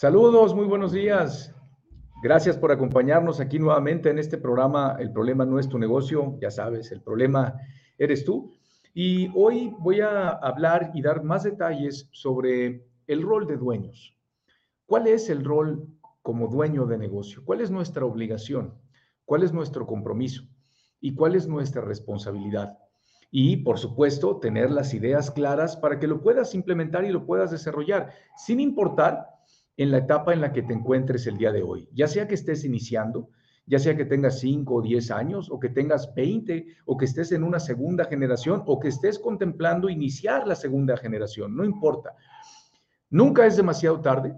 [0.00, 1.54] Saludos, muy buenos días.
[2.22, 6.50] Gracias por acompañarnos aquí nuevamente en este programa El problema no es tu negocio, ya
[6.50, 7.60] sabes, el problema
[7.98, 8.50] eres tú.
[8.94, 14.16] Y hoy voy a hablar y dar más detalles sobre el rol de dueños.
[14.86, 15.86] ¿Cuál es el rol
[16.22, 17.42] como dueño de negocio?
[17.44, 18.80] ¿Cuál es nuestra obligación?
[19.26, 20.44] ¿Cuál es nuestro compromiso?
[20.98, 22.78] ¿Y cuál es nuestra responsabilidad?
[23.30, 27.50] Y, por supuesto, tener las ideas claras para que lo puedas implementar y lo puedas
[27.50, 29.29] desarrollar, sin importar
[29.80, 32.34] en la etapa en la que te encuentres el día de hoy, ya sea que
[32.34, 33.30] estés iniciando,
[33.64, 37.32] ya sea que tengas 5 o 10 años, o que tengas 20, o que estés
[37.32, 42.14] en una segunda generación, o que estés contemplando iniciar la segunda generación, no importa.
[43.08, 44.36] Nunca es demasiado tarde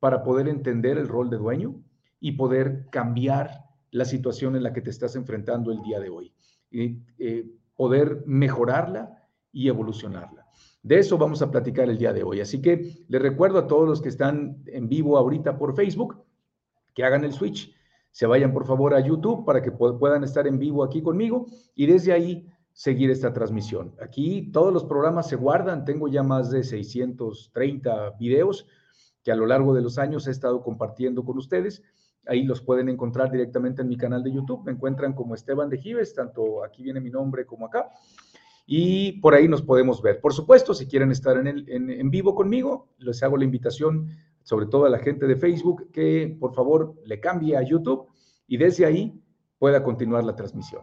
[0.00, 1.80] para poder entender el rol de dueño
[2.20, 6.34] y poder cambiar la situación en la que te estás enfrentando el día de hoy,
[6.70, 10.43] y eh, poder mejorarla y evolucionarla.
[10.82, 12.40] De eso vamos a platicar el día de hoy.
[12.40, 16.22] Así que les recuerdo a todos los que están en vivo ahorita por Facebook
[16.94, 17.74] que hagan el switch.
[18.10, 21.86] Se vayan por favor a YouTube para que puedan estar en vivo aquí conmigo y
[21.86, 23.94] desde ahí seguir esta transmisión.
[24.00, 25.86] Aquí todos los programas se guardan.
[25.86, 28.66] Tengo ya más de 630 videos
[29.22, 31.82] que a lo largo de los años he estado compartiendo con ustedes.
[32.26, 34.64] Ahí los pueden encontrar directamente en mi canal de YouTube.
[34.64, 37.90] Me encuentran como Esteban de Gives, tanto aquí viene mi nombre como acá
[38.66, 40.20] y por ahí nos podemos ver.
[40.20, 44.08] Por supuesto, si quieren estar en, el, en, vivo conmigo, les hago la invitación,
[44.42, 48.08] sobre todo a la gente de Facebook, que por favor le cambie a YouTube
[48.46, 49.20] y desde ahí
[49.58, 50.82] pueda continuar la transmisión.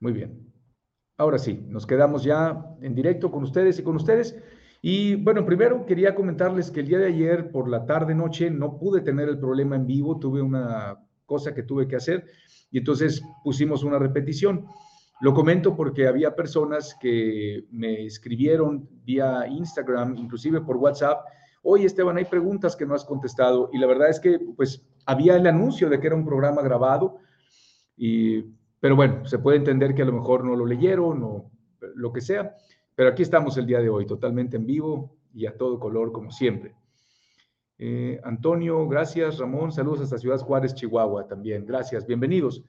[0.00, 0.52] Muy bien.
[1.16, 4.36] Ahora sí, nos quedamos ya en directo con ustedes y con ustedes.
[4.80, 8.78] Y bueno, primero quería comentarles que el día de ayer por la tarde noche no
[8.78, 10.98] pude tener el problema en vivo, tuve una
[11.32, 12.26] cosa que tuve que hacer
[12.70, 14.66] y entonces pusimos una repetición.
[15.22, 21.24] Lo comento porque había personas que me escribieron vía Instagram, inclusive por WhatsApp,
[21.62, 25.36] oye Esteban, hay preguntas que no has contestado y la verdad es que pues había
[25.36, 27.18] el anuncio de que era un programa grabado,
[27.96, 28.42] y,
[28.78, 31.50] pero bueno, se puede entender que a lo mejor no lo leyeron o
[31.94, 32.56] lo que sea,
[32.94, 36.30] pero aquí estamos el día de hoy, totalmente en vivo y a todo color como
[36.30, 36.74] siempre.
[37.84, 39.38] Eh, Antonio, gracias.
[39.38, 41.66] Ramón, saludos hasta Ciudad Juárez, Chihuahua también.
[41.66, 42.62] Gracias, bienvenidos.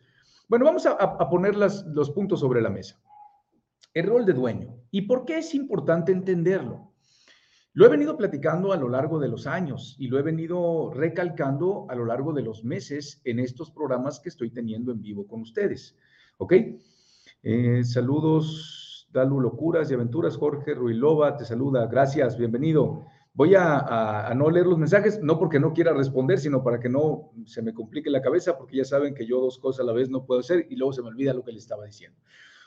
[0.47, 2.99] Bueno, vamos a, poner los puntos sobre la mesa.
[3.93, 4.75] El rol de dueño.
[4.89, 6.93] ¿Y por qué es importante entenderlo?
[7.73, 11.85] Lo he venido platicando a lo largo de los años y lo he venido recalcando
[11.89, 15.41] a lo largo de los meses en estos programas que estoy teniendo en vivo con
[15.41, 15.95] ustedes.
[16.39, 16.53] ¿Ok?
[17.43, 20.37] Eh, saludos, Dalu Locuras y Aventuras.
[20.37, 21.85] Jorge Ruilova te saluda.
[21.85, 23.05] Gracias, bienvenido.
[23.35, 27.31] Voy a, no leer los mensajes, no porque no quiera responder, sino para que no
[27.45, 30.09] se me complique la cabeza, porque ya saben que yo dos cosas a la vez
[30.09, 32.19] no puedo hacer y luego se me olvida lo que le estaba diciendo.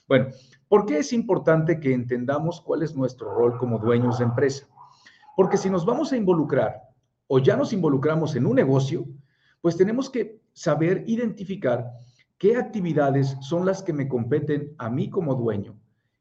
[0.09, 0.29] Bueno,
[0.67, 4.67] ¿por qué es importante que entendamos cuál es nuestro rol como dueños de empresa?
[5.37, 6.83] Porque si nos vamos a involucrar
[7.29, 9.07] o ya nos involucramos en un negocio,
[9.61, 11.93] pues tenemos que saber identificar
[12.39, 15.79] qué actividades son las que me competen a mí como dueño,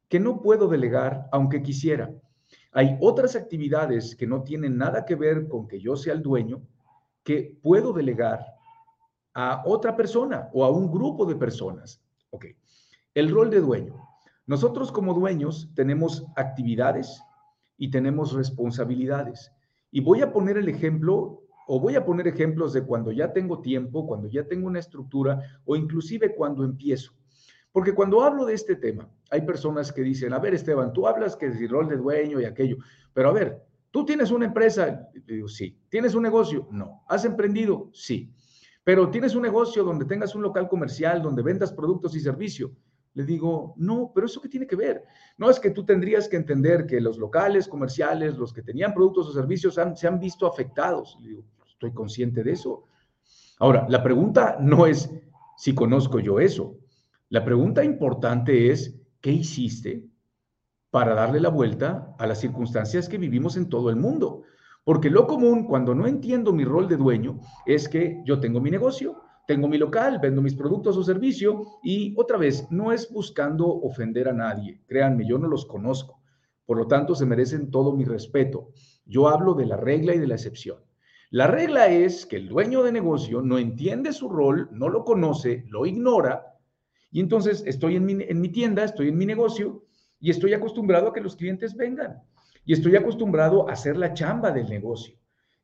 [0.08, 2.12] que no puedo delegar aunque quisiera
[2.76, 6.62] hay otras actividades que no tienen nada que ver con que yo sea el dueño,
[7.24, 8.46] que puedo delegar
[9.34, 12.04] a otra persona o a un grupo de personas.
[12.32, 12.48] Ok,
[13.14, 13.96] el rol de dueño.
[14.46, 17.24] Nosotros como dueños tenemos actividades
[17.78, 19.54] y tenemos responsabilidades.
[19.90, 23.62] Y voy a poner el ejemplo o voy a poner ejemplos de cuando ya tengo
[23.62, 27.14] tiempo, cuando ya tengo una estructura o inclusive cuando empiezo.
[27.76, 31.36] Porque cuando hablo de este tema, hay personas que dicen, a ver, Esteban, tú hablas
[31.36, 32.78] que el rol de dueño y aquello,
[33.14, 35.10] pero a ver, ¿tú tienes una empresa?
[35.28, 35.78] digo, sí.
[35.90, 36.70] ¿Tienes un negocio?
[36.72, 37.04] No.
[37.10, 37.90] ¿Has emprendido?
[37.92, 38.32] Sí.
[38.86, 42.72] Pero ¿tienes un negocio donde tengas un local comercial, donde vendas productos y servicios?
[43.14, 45.04] Le digo, no, pero ¿eso qué tiene que ver?
[45.38, 49.28] No, es que tú tendrías que entender que los locales comerciales, los que tenían productos
[49.28, 51.18] o servicios, se han visto afectados.
[51.20, 52.86] Le digo, estoy consciente de eso.
[53.60, 55.12] Ahora, la pregunta no es
[55.58, 56.78] si conozco yo eso.
[57.36, 60.06] La pregunta importante es, ¿qué hiciste
[60.90, 64.44] para darle la vuelta a las circunstancias que vivimos en todo el mundo?
[64.86, 68.72] Porque lo común, cuando no entiendo mi rol de dueño, es que yo tengo mi
[68.72, 73.68] negocio, tengo mi local, vendo mis productos o servicios y otra vez, no es buscando
[73.68, 74.80] ofender a nadie.
[74.88, 76.22] Créanme, yo no los conozco.
[76.66, 78.70] Por lo tanto, se merecen todo mi respeto.
[79.06, 80.78] Yo hablo de la regla y de la excepción.
[81.32, 85.66] La regla es que el dueño de negocio no entiende su rol, no lo conoce,
[85.68, 86.55] lo ignora
[87.12, 89.86] y entonces estoy en mi, tienda, estoy en mi negocio
[90.20, 92.22] y estoy acostumbrado a que los clientes vengan.
[92.66, 95.16] Y estoy acostumbrado a hacer la chamba del negocio.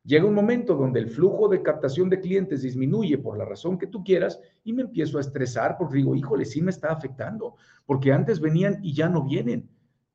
[0.04, 3.86] Llega un momento donde el flujo de captación de clientes disminuye por la razón que
[3.86, 7.56] tú quieras y me empiezo a estresar porque digo, híjole, sí me está afectando,
[7.86, 9.68] porque antes venían y ya no vienen.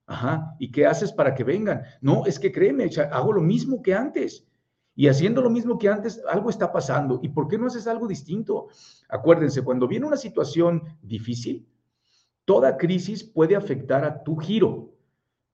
[0.05, 1.83] Ajá, ¿y qué haces para que vengan?
[2.01, 4.46] No, es que créeme, hago lo mismo que antes.
[4.97, 7.19] Y haciendo lo mismo que antes, algo está pasando.
[7.21, 8.69] ¿Y por qué no haces algo distinto?
[9.07, 11.67] Acuérdense, cuando viene una situación difícil,
[12.45, 14.95] toda crisis puede afectar a tu giro,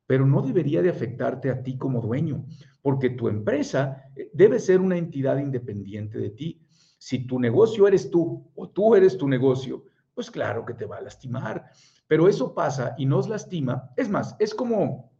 [0.07, 2.45] pero no debería de afectarte a ti como dueño,
[2.81, 6.65] porque tu empresa eh, debe ser una entidad independiente de ti.
[6.97, 10.99] Si tu negocio eres tú o tú eres tu negocio, pues claro que te va
[10.99, 11.65] a lastimar.
[12.07, 13.91] Pero eso pasa y nos lastima.
[13.97, 15.11] Es más, es como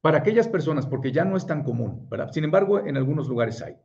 [0.00, 2.30] para aquellas personas, porque ya no es tan común, ¿verdad?
[2.32, 3.76] Sin embargo, en algunos lugares hay.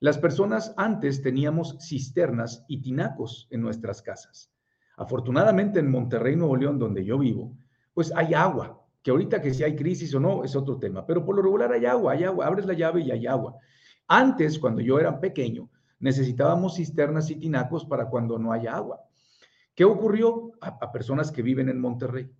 [0.00, 4.52] Las personas antes teníamos cisternas y tinacos en nuestras casas.
[4.96, 7.56] Afortunadamente en Monterrey, Nuevo León, donde yo vivo,
[7.94, 11.24] pues hay agua, que ahorita que si hay crisis o no es otro tema, pero
[11.24, 13.56] por lo regular hay agua, hay agua, abres la llave y hay agua.
[14.06, 19.00] Antes, cuando yo era pequeño, necesitábamos cisternas y tinacos para cuando no haya agua.
[19.74, 22.30] ¿Qué ocurrió a, personas que viven en Monterrey?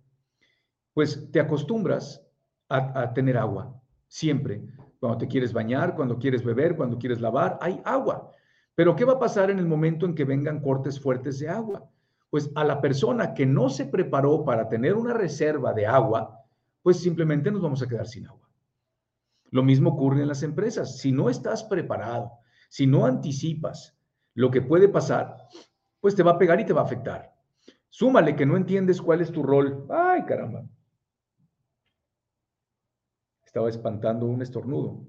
[0.93, 2.24] Pues te acostumbras
[2.69, 4.61] a, tener agua, siempre.
[4.99, 8.31] Cuando te quieres bañar, cuando quieres beber, cuando quieres lavar, hay agua.
[8.73, 11.89] Pero ¿qué va a pasar en el momento en que vengan cortes fuertes de agua?
[12.29, 16.39] Pues a la persona que no se preparó para tener una reserva de agua,
[16.81, 18.49] pues simplemente nos vamos a quedar sin agua.
[19.51, 20.97] Lo mismo ocurre en las empresas.
[20.97, 22.31] Si no estás preparado,
[22.69, 23.97] si no anticipas
[24.33, 25.37] lo que puede pasar,
[26.01, 27.33] pues te va a pegar y te va a afectar.
[27.89, 29.85] Súmale que no entiendes cuál es tu rol.
[29.89, 30.65] Ay, caramba.
[33.55, 34.99] Estaba espantando un estornudo.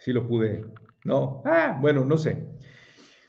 [0.00, 0.64] Sí lo pude.
[1.04, 1.44] No.
[1.44, 2.44] Ah, bueno, no sé.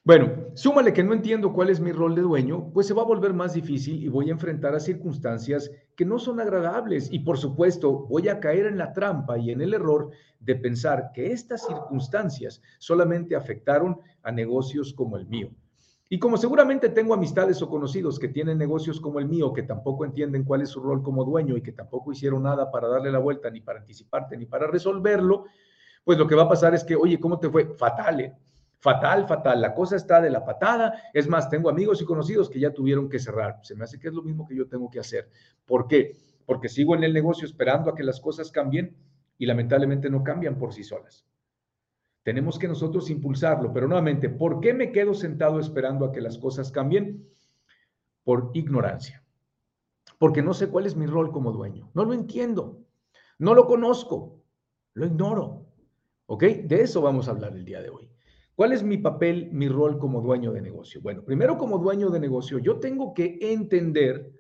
[0.04, 3.06] Bueno, súmale que no entiendo cuál es mi rol de dueño, pues se va a
[3.06, 7.38] volver más difícil y voy a enfrentar a circunstancias que no son agradables y por
[7.38, 11.68] supuesto voy a caer en la trampa y en el error de pensar que estas
[11.68, 15.52] circunstancias solamente afectaron a negocios como el mío.
[16.14, 20.06] Y como seguramente tengo amistades o conocidos que tienen negocios como el mío, que tampoco
[20.06, 23.18] entienden cuál es su rol como dueño y que tampoco hicieron nada para darle la
[23.18, 25.46] vuelta, ni para anticiparte, ni para resolverlo,
[26.04, 27.66] pues lo que va a pasar es que, oye, ¿cómo te fue?
[27.66, 28.36] Fatal, ¿eh?
[28.78, 29.60] Fatal, fatal.
[29.60, 31.02] La cosa está de la patada.
[31.16, 33.58] Es más, tengo amigos y conocidos que ya tuvieron que cerrar.
[33.64, 35.32] Se me hace que es lo mismo que yo tengo que hacer.
[35.66, 36.16] ¿Por qué?
[36.46, 38.96] Porque sigo en el negocio esperando a que las cosas cambien
[39.40, 41.26] y lamentablemente no cambian por sí solas.
[42.24, 46.38] Tenemos que nosotros impulsarlo, pero nuevamente, ¿por qué me quedo sentado esperando a que las
[46.38, 47.28] cosas cambien?
[48.24, 49.24] Por ignorancia.
[50.18, 51.92] Porque no sé cuál es mi rol como dueño.
[51.94, 52.80] No lo entiendo.
[53.40, 54.42] No lo conozco.
[54.94, 55.66] Lo ignoro.
[56.28, 56.44] ¿Ok?
[56.44, 58.10] De eso vamos a hablar el día de hoy.
[58.56, 61.02] ¿Cuál es mi papel, mi rol como dueño de negocio?
[61.02, 64.32] Bueno, primero como dueño de negocio, yo tengo que entender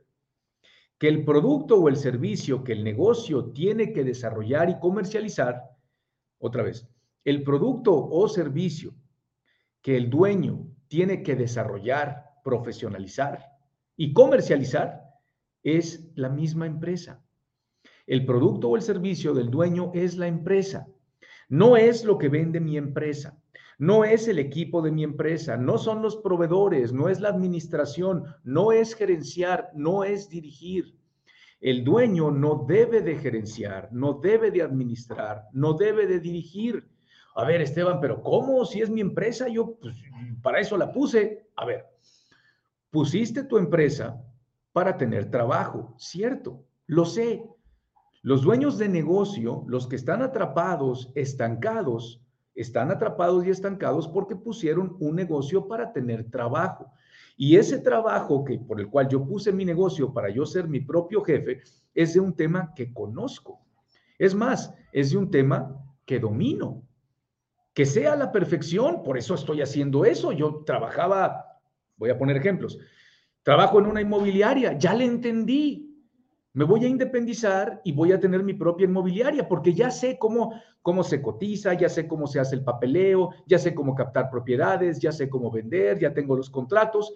[1.00, 5.63] que el producto o el servicio que el negocio tiene que desarrollar y comercializar,
[6.38, 6.88] otra vez,
[7.25, 8.94] el producto o servicio
[9.82, 13.46] que el dueño tiene que desarrollar, profesionalizar
[13.96, 15.03] y comercializar
[15.63, 17.24] es la misma empresa.
[18.06, 20.88] El producto o el servicio del dueño es la empresa,
[21.50, 23.39] no es lo que vende mi empresa.
[23.80, 28.24] No es el equipo de mi empresa, no son los proveedores, no es la administración,
[28.44, 30.96] no es gerenciar, no es dirigir.
[31.60, 36.88] El dueño no debe de gerenciar, no debe de administrar, no debe de dirigir.
[37.36, 38.63] A ver, Esteban, pero ¿cómo?
[38.66, 39.96] Si es mi empresa, yo pues,
[40.42, 41.48] para eso la puse.
[41.56, 41.86] A ver,
[42.92, 44.22] pusiste tu empresa
[44.72, 47.44] para tener trabajo, cierto, lo sé.
[48.22, 52.22] Los dueños de negocio, los que están atrapados, estancados,
[52.56, 56.92] están atrapados y estancados porque pusieron un negocio para tener trabajo.
[57.36, 60.80] Y ese trabajo que por el cual yo puse mi negocio para yo ser mi
[60.80, 61.62] propio jefe
[61.94, 63.60] es de un tema que conozco.
[64.20, 66.84] Es más, es de un tema que domino.
[67.74, 70.32] Que sea la perfección, por eso estoy haciendo eso.
[70.32, 71.60] Yo trabajaba,
[71.98, 72.77] voy a poner ejemplos,
[73.42, 75.94] trabajo en una inmobiliaria, ya le entendí,
[76.56, 80.53] me voy a independizar y voy a tener mi propia inmobiliaria porque ya sé cómo,
[80.84, 85.00] cómo se cotiza, ya sé cómo se hace el papeleo, ya sé cómo captar propiedades,
[85.00, 87.12] ya sé cómo vender, ya tengo los contratos.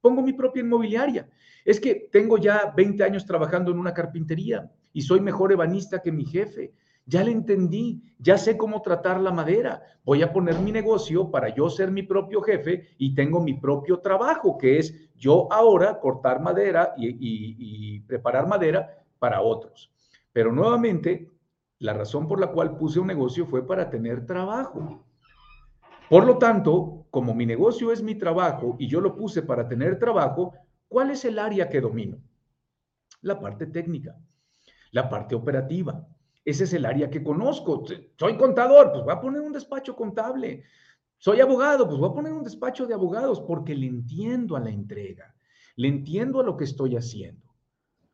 [0.00, 1.28] Pongo mi propia inmobiliaria.
[1.66, 6.10] Es que tengo ya 20 años trabajando en una carpintería y soy mejor ebanista que
[6.10, 6.72] mi jefe.
[7.08, 9.82] Ya le entendí, ya sé cómo tratar la madera.
[10.04, 14.00] Voy a poner mi negocio para yo ser mi propio jefe y tengo mi propio
[14.00, 19.90] trabajo, que es yo ahora cortar madera y, preparar madera para otros.
[20.34, 21.30] Pero nuevamente,
[21.78, 25.02] la razón por la cual puse un negocio fue para tener trabajo.
[26.10, 29.98] Por lo tanto, como mi negocio es mi trabajo y yo lo puse para tener
[29.98, 30.52] trabajo,
[30.88, 32.18] ¿cuál es el área que domino?
[33.22, 34.14] La parte técnica,
[34.90, 36.06] la parte operativa,
[36.50, 37.84] ese es el área que conozco.
[38.16, 40.64] Soy contador, pues voy a poner un despacho contable.
[41.18, 44.70] Soy abogado, pues voy a poner un despacho de abogados porque le entiendo a la
[44.70, 45.34] entrega,
[45.76, 47.54] le entiendo a lo que estoy haciendo.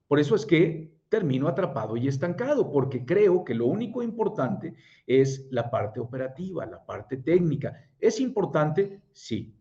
[0.09, 4.75] Por eso es que termino atrapado y estancado, porque creo que lo único importante
[5.07, 7.89] es la parte operativa, la parte técnica.
[8.01, 9.01] ¿Es importante?
[9.13, 9.55] Sí.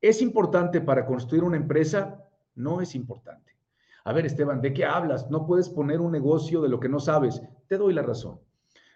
[0.00, 2.22] ¿Es importante para construir una empresa?
[2.54, 3.56] No es importante.
[4.04, 5.30] A ver, Esteban, ¿de qué hablas?
[5.30, 7.42] No puedes poner un negocio de lo que no sabes.
[7.68, 8.40] Te doy la razón.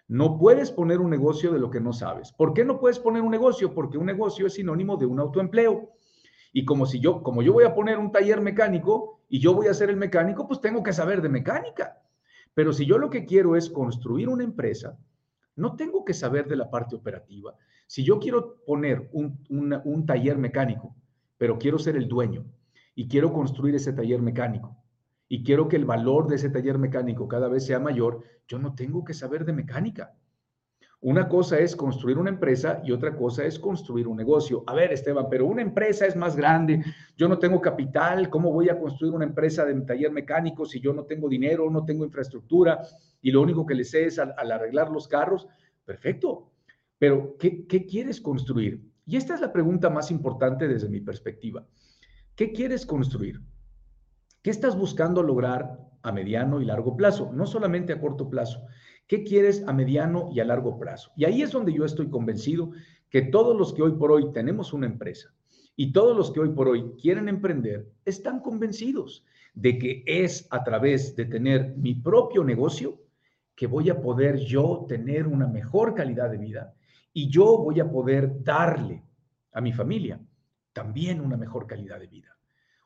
[0.07, 2.31] No puedes poner un negocio de lo que no sabes.
[2.31, 3.73] ¿Por qué no puedes poner un negocio?
[3.73, 5.91] Porque un negocio es sinónimo de un autoempleo.
[6.51, 9.67] Y como si yo, como yo voy a poner un taller mecánico y yo voy
[9.67, 12.01] a ser el mecánico, pues tengo que saber de mecánica.
[12.55, 14.97] Pero si yo lo que quiero es construir una empresa,
[15.55, 17.55] no tengo que saber de la parte operativa.
[17.85, 20.95] Si yo quiero poner un, un taller mecánico,
[21.37, 22.45] pero quiero ser el dueño
[22.95, 24.75] y quiero construir ese taller mecánico,
[25.29, 28.73] y quiero que el valor de ese taller mecánico cada vez sea mayor, yo no
[28.73, 30.15] tengo que saber de mecánica.
[31.01, 34.63] Una cosa es construir una empresa y otra cosa es construir un negocio.
[34.67, 36.83] A ver, Esteban, pero una empresa es más grande.
[37.15, 38.29] Yo no tengo capital.
[38.29, 41.85] ¿Cómo voy a construir una empresa de taller mecánico si yo no tengo dinero, no
[41.85, 42.81] tengo infraestructura
[43.21, 45.47] y lo único que le sé es al, arreglar los carros?
[45.85, 46.51] Perfecto.
[46.97, 48.83] Pero, ¿qué, ¿qué quieres construir?
[49.05, 51.65] Y esta es la pregunta más importante desde mi perspectiva.
[52.35, 53.39] ¿Qué quieres construir?
[54.41, 57.29] ¿Qué estás buscando lograr a mediano y largo plazo?
[57.33, 58.65] No solamente a corto plazo.
[59.05, 61.11] ¿Qué quieres a mediano y a largo plazo?
[61.17, 62.71] Y ahí es donde yo estoy convencido
[63.09, 65.33] que todos los que hoy por hoy tenemos una empresa
[65.75, 70.63] y todos los que hoy por hoy quieren emprender están convencidos de que es a
[70.63, 72.97] través de tener mi propio negocio
[73.55, 76.73] que voy a poder yo tener una mejor calidad de vida
[77.11, 79.03] y yo voy a poder darle
[79.51, 80.21] a mi familia
[80.71, 82.38] también una mejor calidad de vida.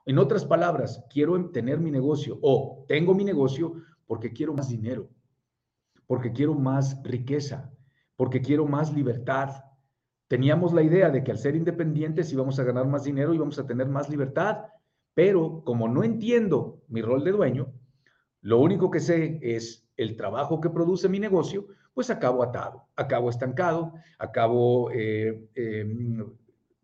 [0.06, 5.10] En otras palabras, quiero tener mi negocio o tengo mi negocio porque quiero más dinero,
[6.08, 7.72] porque quiero más riqueza,
[8.18, 9.64] porque quiero más libertad.
[10.28, 13.58] Teníamos la idea de que al ser independientes íbamos a ganar más dinero y íbamos
[13.60, 14.66] a tener más libertad,
[15.14, 17.74] pero como no entiendo mi rol de dueño,
[18.42, 23.30] lo único que sé es el trabajo que produce mi negocio, pues acabo atado, acabo
[23.30, 25.86] estancado, acabo eh, eh,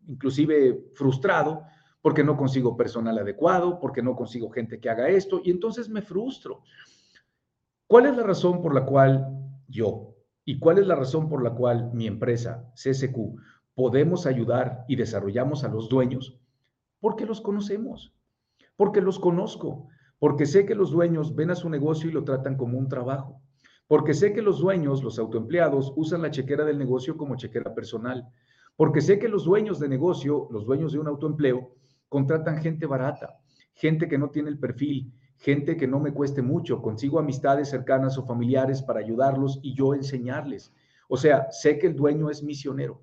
[0.06, 1.64] inclusive frustrado,
[2.02, 6.02] porque no consigo personal adecuado, porque no consigo gente que haga esto, y entonces me
[6.02, 6.62] frustro.
[7.86, 9.26] ¿Cuál es la razón por la cual
[9.68, 10.14] yo
[10.44, 13.16] y cuál es la razón por la cual mi empresa, CSQ,
[13.74, 16.38] podemos ayudar y desarrollamos a los dueños?
[17.00, 18.14] Porque los conocemos,
[18.76, 19.88] porque los conozco,
[20.18, 23.40] porque sé que los dueños ven a su negocio y lo tratan como un trabajo,
[23.88, 28.28] porque sé que los dueños, los autoempleados, usan la chequera del negocio como chequera personal,
[28.76, 31.74] porque sé que los dueños de negocio, los dueños de un autoempleo,
[32.10, 33.38] contratan gente barata,
[33.72, 38.18] gente que no tiene el perfil, gente que no me cueste mucho, consigo amistades cercanas
[38.18, 40.74] o familiares para ayudarlos y yo enseñarles.
[41.08, 43.00] O sea, sé que el dueño es misionero.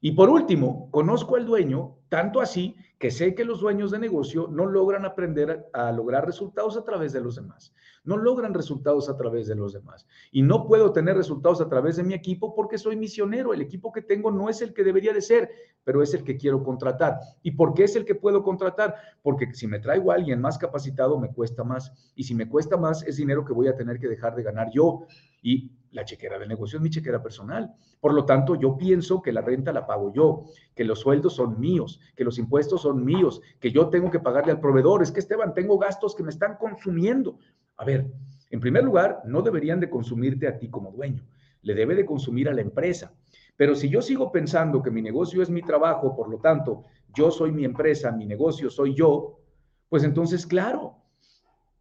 [0.00, 4.48] Y por último, conozco al dueño tanto así que sé que los dueños de negocio
[4.48, 7.74] no logran aprender a, lograr resultados a través de los demás.
[8.04, 10.06] No logran resultados a través de los demás.
[10.30, 13.52] Y no puedo tener resultados a través de mi equipo porque soy misionero.
[13.52, 15.50] El equipo que tengo no es el que debería de ser,
[15.84, 17.18] pero es el que quiero contratar.
[17.42, 18.94] ¿Y por qué es el que puedo contratar?
[19.22, 21.92] Porque si me traigo a alguien más capacitado, me cuesta más.
[22.14, 24.70] Y si me cuesta más, es dinero que voy a tener que dejar de ganar
[24.70, 25.06] yo.
[25.42, 27.74] Y la chequera de negocio es mi chequera personal.
[28.00, 31.58] Por lo tanto, yo pienso que la renta la pago yo, que los sueldos son
[31.58, 35.02] míos, que los impuestos son míos, que yo tengo que pagarle al proveedor.
[35.02, 37.38] Es que, Esteban, tengo gastos que me están consumiendo.
[37.78, 38.06] A ver,
[38.50, 41.24] en primer lugar, no deberían de consumirte a ti como dueño,
[41.62, 43.14] le debe de consumir a la empresa.
[43.56, 46.84] Pero si yo sigo pensando que mi negocio es mi trabajo, por lo tanto,
[47.14, 49.40] yo soy mi empresa, mi negocio soy yo,
[49.88, 50.98] pues entonces, claro,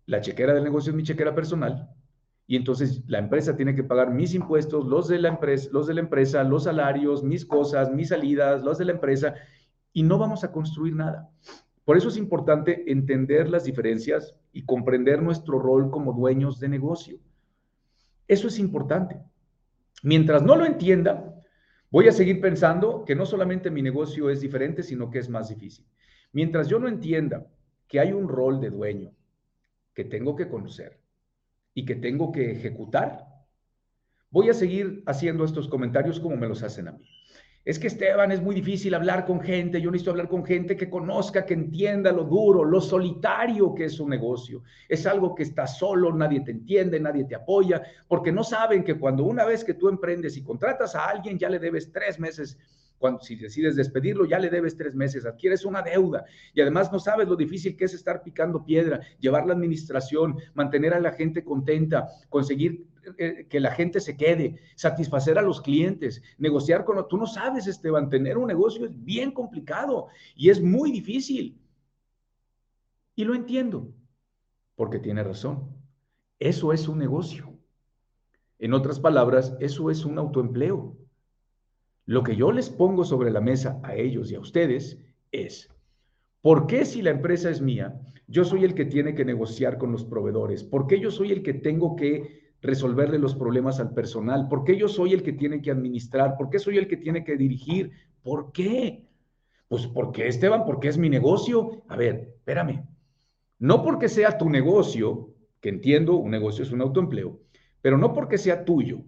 [0.06, 1.90] la chequera del negocio es mi chequera personal,
[2.48, 5.96] y entonces la empresa tiene que pagar mis impuestos, los de la empresa, los de
[5.96, 9.34] la empresa, los salarios, mis cosas, mis salidas, los de la empresa,
[9.94, 11.30] y no vamos a construir nada.
[11.86, 17.20] Por eso es importante entender las diferencias y comprender nuestro rol como dueños de negocio.
[18.28, 19.20] Eso es importante.
[20.04, 21.34] Mientras no lo entienda,
[21.90, 25.50] voy a seguir pensando que no solamente mi negocio es diferente, sino que es más
[25.50, 25.86] difícil.
[26.32, 27.48] Mientras yo no entienda
[27.88, 29.12] que hay un rol de dueño
[29.94, 31.00] que tengo que conocer,
[31.76, 33.28] y que tengo que ejecutar,
[34.32, 37.06] voy a seguir haciendo estos comentarios como me los hacen a mí.
[37.66, 40.90] Es que Esteban es muy difícil hablar con gente, yo necesito hablar con gente que
[40.90, 44.62] conozca, que entienda lo duro, lo solitario que es un negocio.
[44.88, 49.00] Es algo que está solo, nadie te entiende, nadie te apoya, porque no saben que
[49.00, 52.58] cuando una vez que tú emprendes y contratas a alguien, ya le debes tres meses
[52.98, 57.00] Cuando, si decides despedirlo, ya le debes tres meses, adquieres una deuda y además no
[57.00, 61.44] sabes lo difícil que es estar picando piedra, llevar la administración, mantener a la gente
[61.44, 62.86] contenta, conseguir
[63.18, 67.08] eh, que la gente se quede, satisfacer a los clientes, negociar con...
[67.08, 71.60] Tú no sabes, Esteban, tener un negocio es bien complicado y es muy difícil.
[73.16, 73.94] Y lo entiendo,
[74.76, 75.70] porque tiene razón.
[76.40, 77.54] Eso es un negocio.
[78.58, 80.98] En otras palabras, eso es un autoempleo.
[82.06, 85.00] Lo que yo les pongo sobre la mesa a ellos y a ustedes
[85.32, 85.70] es,
[86.42, 89.92] ¿por qué si la empresa es mía, yo soy el que tiene que negociar con
[89.92, 90.64] los proveedores?
[90.64, 94.48] ¿Por qué yo soy el que tengo que resolverle los problemas al personal?
[94.48, 96.36] ¿Por qué yo soy el que tiene que administrar?
[96.38, 97.92] ¿Por qué soy el que tiene que dirigir?
[98.22, 99.04] ¿Por qué?
[99.68, 101.84] Pues porque Esteban, porque es mi negocio.
[101.88, 102.86] A ver, espérame.
[103.58, 107.40] No porque sea tu negocio, que entiendo, un negocio es un autoempleo,
[107.82, 109.02] pero no porque sea tuyo.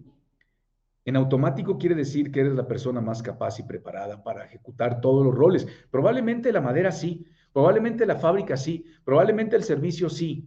[1.08, 5.24] En automático quiere decir que eres la persona más capaz y preparada para ejecutar todos
[5.24, 5.66] los roles.
[5.90, 10.46] Probablemente la madera sí, probablemente la fábrica sí, probablemente el servicio sí,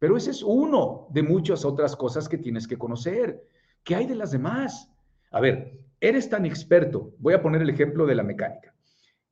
[0.00, 3.44] pero ese es uno de muchas otras cosas que tienes que conocer.
[3.84, 4.90] ¿Qué hay de las demás?
[5.30, 8.74] A ver, eres tan experto, voy a poner el ejemplo de la mecánica.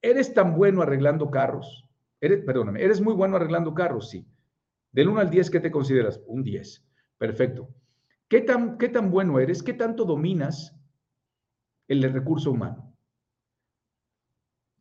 [0.00, 1.84] Eres tan bueno arreglando carros,
[2.20, 4.24] eres, perdóname, eres muy bueno arreglando carros, sí.
[4.92, 6.20] Del 1 al 10, ¿qué te consideras?
[6.28, 6.84] Un 10.
[7.18, 7.70] Perfecto.
[8.30, 9.60] ¿Qué tan, ¿Qué tan bueno eres?
[9.60, 10.80] ¿Qué tanto dominas
[11.88, 12.94] el recurso humano?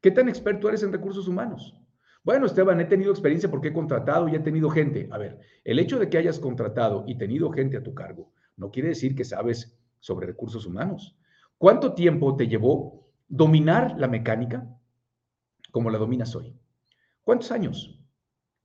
[0.01, 1.75] ¿Qué tan experto eres en recursos humanos?
[2.23, 5.09] Bueno, Esteban, he tenido experiencia porque he contratado y he tenido gente.
[5.11, 8.69] A ver, el hecho de que hayas contratado y tenido gente a tu cargo no
[8.69, 11.17] quiere decir que sabes sobre recursos humanos.
[11.57, 14.67] ¿Cuánto tiempo te llevó dominar la mecánica
[15.71, 16.55] como la dominas hoy?
[17.23, 17.99] ¿Cuántos años?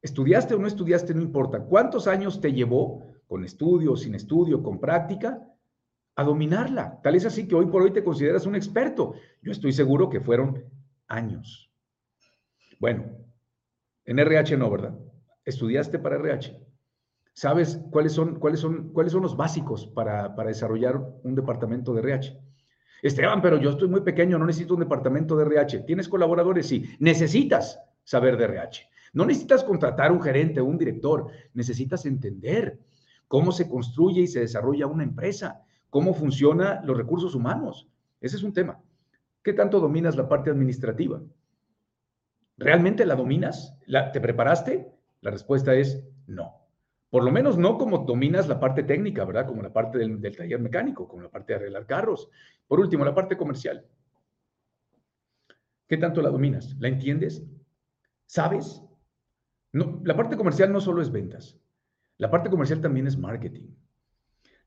[0.02, 1.14] ¿Estudiaste o no estudiaste?
[1.14, 1.60] No importa.
[1.60, 5.42] ¿Cuántos años te llevó con estudio, sin estudio, con práctica,
[6.16, 7.00] a dominarla.
[7.02, 9.14] Tal es así que hoy por hoy te consideras un experto.
[9.42, 10.64] Yo estoy seguro que fueron
[11.08, 11.70] años.
[12.78, 13.04] Bueno,
[14.04, 14.98] en RH no, ¿verdad?
[15.44, 16.60] Estudiaste para RH.
[17.32, 22.00] ¿Sabes cuáles son, cuáles son, cuáles son los básicos para, para desarrollar un departamento de
[22.00, 22.40] RH?
[23.02, 25.80] Esteban, pero yo estoy muy pequeño, no necesito un departamento de RH.
[25.80, 26.66] ¿Tienes colaboradores?
[26.66, 26.84] Sí.
[27.00, 28.88] Necesitas saber de RH.
[29.12, 31.28] No necesitas contratar un gerente o un director.
[31.54, 32.78] Necesitas entender
[33.34, 37.88] cómo se construye y se desarrolla una empresa, cómo funcionan los recursos humanos.
[38.20, 38.80] Ese es un tema.
[39.42, 41.20] ¿Qué tanto dominas la parte administrativa?
[42.56, 43.76] ¿Realmente la dominas?
[43.86, 44.88] ¿La, ¿Te preparaste?
[45.20, 46.68] La respuesta es no.
[47.10, 49.48] Por lo menos no como dominas la parte técnica, ¿verdad?
[49.48, 52.30] Como la parte del, del taller mecánico, como la parte de arreglar carros.
[52.68, 53.84] Por último, la parte comercial.
[55.88, 56.76] ¿Qué tanto la dominas?
[56.78, 57.44] ¿La entiendes?
[58.26, 58.80] ¿Sabes?
[59.72, 61.58] No, la parte comercial no solo es ventas.
[62.18, 63.68] La parte comercial también es marketing.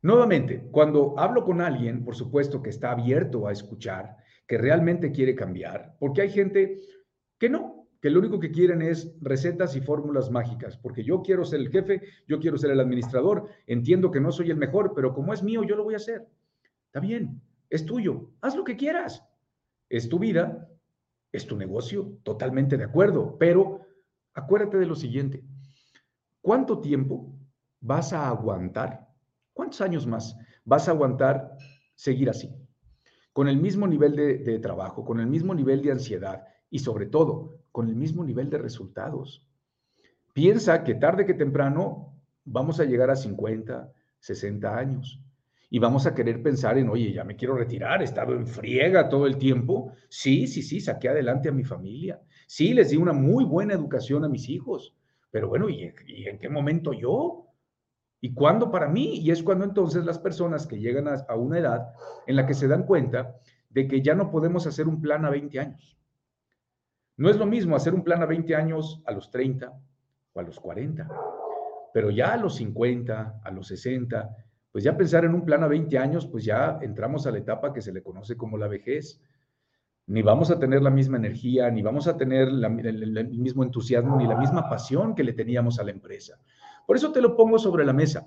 [0.02, 5.36] Nuevamente, cuando hablo con alguien, por supuesto que está abierto a escuchar, que realmente quiere
[5.36, 6.80] cambiar, porque hay gente
[7.38, 11.44] que no, que lo único que quieren es recetas y fórmulas mágicas, porque yo quiero
[11.44, 15.14] ser el jefe, yo quiero ser el administrador, entiendo que no soy el mejor, pero
[15.14, 16.28] como es mío, yo lo voy a hacer.
[16.86, 19.24] Está bien, es tuyo, haz lo que quieras.
[19.90, 20.70] Es tu vida,
[21.32, 23.82] es tu negocio, totalmente de acuerdo, pero
[24.34, 25.44] acuérdate de lo siguiente,
[26.42, 27.37] ¿cuánto tiempo
[27.80, 29.08] vas a aguantar?
[29.54, 31.58] ¿Cuántos años más vas a aguantar
[31.96, 32.54] seguir así?
[33.34, 37.60] Con el mismo nivel de, trabajo, con el mismo nivel de ansiedad y sobre todo
[37.72, 39.46] con el mismo nivel de resultados.
[40.34, 42.14] Piensa que tarde que temprano
[42.46, 45.22] vamos a llegar a 50, 60 años
[45.70, 49.10] y vamos a querer pensar en, oye, ya me quiero retirar, he estado en friega
[49.10, 49.92] todo el tiempo.
[50.10, 52.22] Sí, sí, sí, saqué adelante a mi familia.
[52.48, 54.96] Sí, les di una muy buena educación a mis hijos.
[55.30, 57.47] Pero bueno, ¿y, en qué momento yo?
[58.20, 59.20] ¿Y cuándo para mí?
[59.20, 61.94] Y es cuando entonces las personas que llegan a, una edad
[62.26, 63.36] en la que se dan cuenta
[63.70, 65.98] de que ya no podemos hacer un plan a 20 años.
[67.16, 69.72] No es lo mismo hacer un plan a 20 años a los 30
[70.34, 71.08] o a los 40,
[71.94, 74.36] pero ya a los 50, a los 60,
[74.72, 77.74] pues ya pensar en un plan a 20 años, pues ya entramos a la etapa
[77.74, 79.22] que se le conoce como la vejez
[80.08, 84.26] ni vamos a tener la misma energía, ni vamos a tener el, mismo entusiasmo, ni
[84.26, 86.40] la misma pasión que le teníamos a la empresa.
[86.88, 88.26] Por eso te lo pongo sobre la mesa.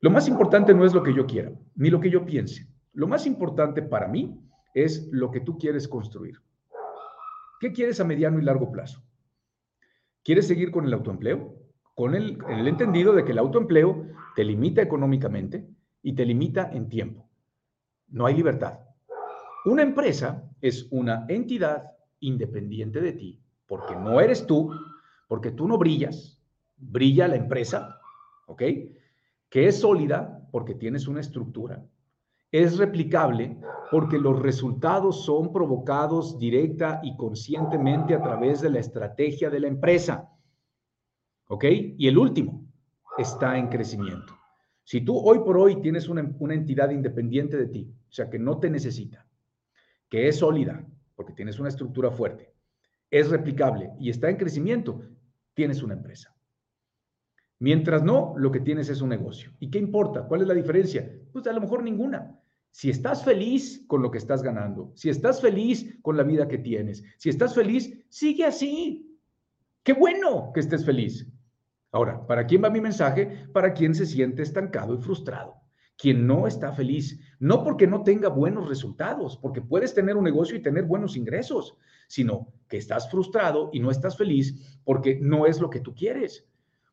[0.00, 2.68] Lo más importante no es lo que yo quiera, ni lo que yo piense.
[2.92, 4.38] Lo más importante para mí
[4.74, 6.36] es lo que tú quieres construir.
[7.58, 9.02] ¿Qué quieres a mediano y largo plazo?
[10.22, 11.56] ¿Quieres seguir con el autoempleo?
[11.94, 15.66] Con el, el entendido de que el autoempleo te limita económicamente
[16.02, 17.30] y te limita en tiempo.
[18.08, 18.78] No hay libertad.
[19.64, 24.70] Una empresa es una entidad independiente de ti, porque no eres tú,
[25.28, 26.39] porque tú no brillas,
[26.80, 28.00] brilla la empresa,
[28.46, 28.62] ¿ok?
[29.48, 31.84] Que es sólida porque tienes una estructura,
[32.52, 33.56] es replicable
[33.90, 39.68] porque los resultados son provocados directa y conscientemente a través de la estrategia de la
[39.68, 40.28] empresa.
[41.48, 41.64] ¿Ok?
[41.96, 42.64] Y el último
[43.18, 44.36] está en crecimiento.
[44.84, 48.58] Si tú hoy por hoy tienes una, entidad independiente de ti, o sea, que no
[48.58, 49.26] te necesita,
[50.08, 52.52] que es sólida, porque tienes una estructura fuerte,
[53.10, 55.02] es replicable y está en crecimiento,
[55.54, 56.34] tienes una empresa.
[57.60, 59.52] Mientras no, lo que tienes es un negocio.
[59.60, 60.22] ¿Y qué importa?
[60.26, 61.12] ¿Cuál es la diferencia?
[61.30, 62.40] Pues a lo mejor ninguna.
[62.70, 66.56] Si estás feliz con lo que estás ganando, si estás feliz con la vida que
[66.56, 69.14] tienes, si estás feliz, sigue así.
[69.82, 71.30] Qué bueno que estés feliz.
[71.92, 73.46] Ahora, ¿para quién va mi mensaje?
[73.52, 75.56] Para quien se siente estancado y frustrado,
[75.98, 80.56] quien no está feliz, no porque no tenga buenos resultados, porque puedes tener un negocio
[80.56, 81.76] y tener buenos ingresos,
[82.08, 86.49] sino que estás frustrado y no estás feliz porque no es lo que tú quieres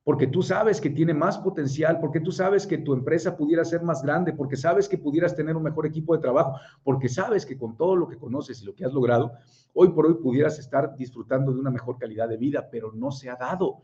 [0.08, 3.84] porque tú sabes que tiene más potencial, porque tú sabes que tu empresa pudiera ser
[3.84, 7.58] más grande, porque sabes que pudieras tener un mejor equipo de trabajo, porque sabes que
[7.58, 9.34] con todo lo que conoces y lo que has logrado,
[9.74, 13.30] hoy por hoy pudieras estar disfrutando de una mejor calidad de vida, pero no se
[13.30, 13.82] ha dado,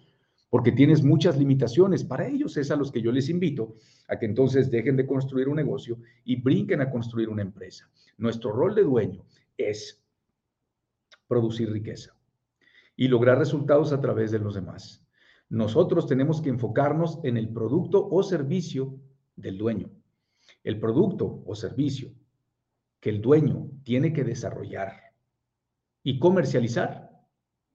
[0.50, 2.06] porque tienes muchas limitaciones.
[2.06, 3.76] Para ellos es a los que yo les invito
[4.08, 7.90] a que entonces dejen de construir un negocio y brinquen a construir una empresa.
[8.18, 9.26] Nuestro rol de dueño
[9.58, 10.02] es
[11.28, 12.16] producir riqueza
[12.96, 15.03] y lograr resultados a través de los demás.
[15.54, 19.00] Nosotros tenemos que enfocarnos en el producto o servicio
[19.36, 19.92] del dueño.
[20.64, 22.10] El producto o servicio
[23.00, 25.14] que el dueño tiene que desarrollar
[26.02, 27.24] y comercializar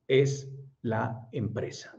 [0.08, 1.96] es la empresa.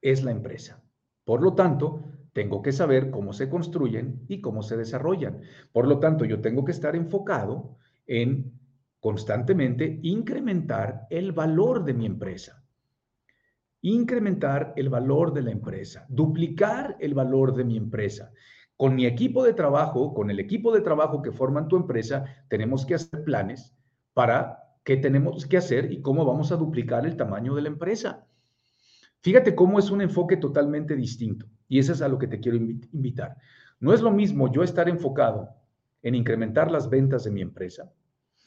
[0.00, 0.80] Es la empresa.
[1.24, 5.40] Por lo tanto, tengo que saber cómo se construyen y cómo se desarrollan.
[5.72, 7.76] Por lo tanto, yo tengo que estar enfocado
[8.06, 8.52] en
[9.00, 12.59] constantemente incrementar el valor de mi empresa
[13.82, 18.32] incrementar el valor de la empresa, duplicar el valor de mi empresa.
[18.76, 22.86] Con mi equipo de trabajo, con el equipo de trabajo que forman tu empresa, tenemos
[22.86, 23.74] que hacer planes
[24.14, 28.26] para qué tenemos que hacer y cómo vamos a duplicar el tamaño de la empresa.
[29.22, 32.56] Fíjate cómo es un enfoque totalmente distinto y eso es a lo que te quiero
[32.56, 33.36] invitar.
[33.78, 35.50] No es lo mismo yo estar enfocado
[36.02, 37.92] en incrementar las ventas de mi empresa,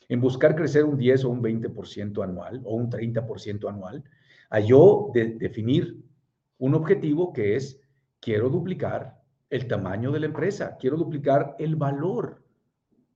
[0.09, 4.03] en buscar crecer un 10 o un 20% anual o un 30% anual,
[4.53, 5.99] a yo definir
[6.59, 7.81] un objetivo que es,
[8.19, 12.43] quiero duplicar el tamaño de la empresa, quiero duplicar el valor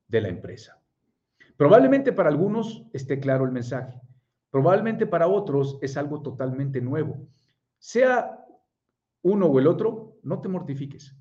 [0.08, 0.82] de la empresa.
[1.56, 4.02] Probablemente para algunos esté claro el mensaje,
[4.50, 7.28] probablemente para otros es algo totalmente nuevo.
[7.78, 8.44] Sea
[9.22, 11.16] uno o el otro, no te mortifiques.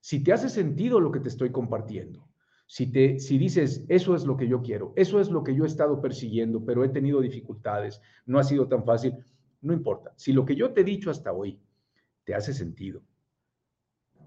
[0.00, 2.28] Si te hace sentido lo que te estoy compartiendo,
[2.66, 5.62] si, te, si dices, eso es lo que yo quiero, eso es lo que yo
[5.62, 9.14] he estado persiguiendo, pero he tenido dificultades, no ha sido tan fácil,
[9.62, 10.12] no importa.
[10.16, 11.58] Si lo que yo te he dicho hasta hoy
[12.24, 13.02] te hace sentido,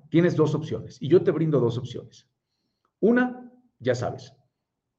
[0.09, 2.27] tienes dos opciones y yo te brindo dos opciones.
[3.01, 4.33] Una, ya sabes,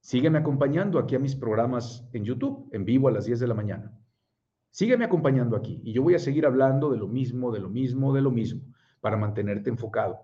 [0.01, 3.55] sígueme acompañando aquí a mis programas en YouTube, en vivo a las 10 de la
[3.55, 3.99] mañana.
[4.71, 8.13] Sígueme acompañando aquí y yo voy a seguir hablando de lo mismo, de lo mismo,
[8.13, 8.63] de lo mismo,
[9.01, 10.21] para mantenerte enfocado.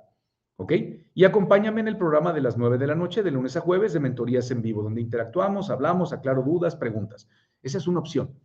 [0.57, 0.72] ¿Ok?
[1.14, 3.94] Y acompáñame en el programa de las 9 de la noche, de lunes a jueves,
[3.94, 7.27] de mentorías en vivo, donde interactuamos, hablamos, aclaro dudas, preguntas.
[7.62, 8.38] Esa es una opción.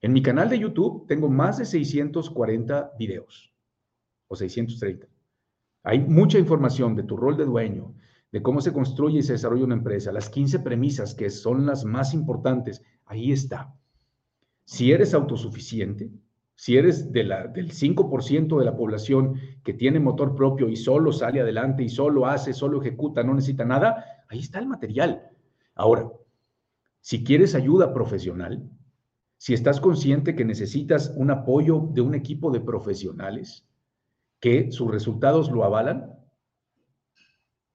[0.00, 3.52] En mi canal de YouTube tengo más de 640 videos
[4.28, 5.08] o 630.
[5.82, 7.94] Hay mucha información de tu rol de dueño,
[8.30, 11.84] de cómo se construye y se desarrolla una empresa, las 15 premisas que son las
[11.84, 12.82] más importantes.
[13.06, 13.74] Ahí está.
[14.64, 16.12] Si eres autosuficiente,
[16.54, 21.12] si eres de la, del 5% de la población que tiene motor propio y solo
[21.12, 25.30] sale adelante y solo hace, solo ejecuta, no necesita nada, ahí está el material.
[25.74, 26.08] Ahora,
[27.00, 28.68] si quieres ayuda profesional,
[29.38, 33.64] si estás consciente que necesitas un apoyo de un equipo de profesionales
[34.40, 36.12] que sus resultados lo avalan,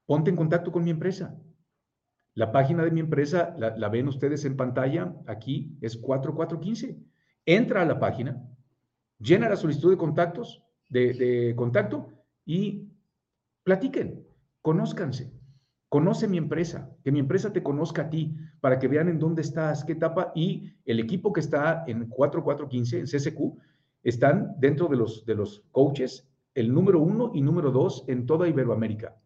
[0.05, 1.39] ponte en contacto con mi empresa.
[2.35, 6.99] La página de mi empresa la, ven ustedes en pantalla, aquí es 4415.
[7.45, 8.45] Entra a la página,
[9.19, 12.09] llena la solicitud de contactos, de, de contacto
[12.45, 12.89] y
[13.63, 14.27] platiquen,
[14.61, 15.31] conózcanse.
[15.93, 19.43] Conoce mi empresa, que mi empresa te conozca a ti, para que vean en dónde
[19.43, 23.59] estás, qué etapa, y el equipo que está en 4415, en CSQ,
[24.01, 28.47] están dentro de los, de los coaches, el número uno y número dos en toda
[28.47, 29.21] Iberoamérica.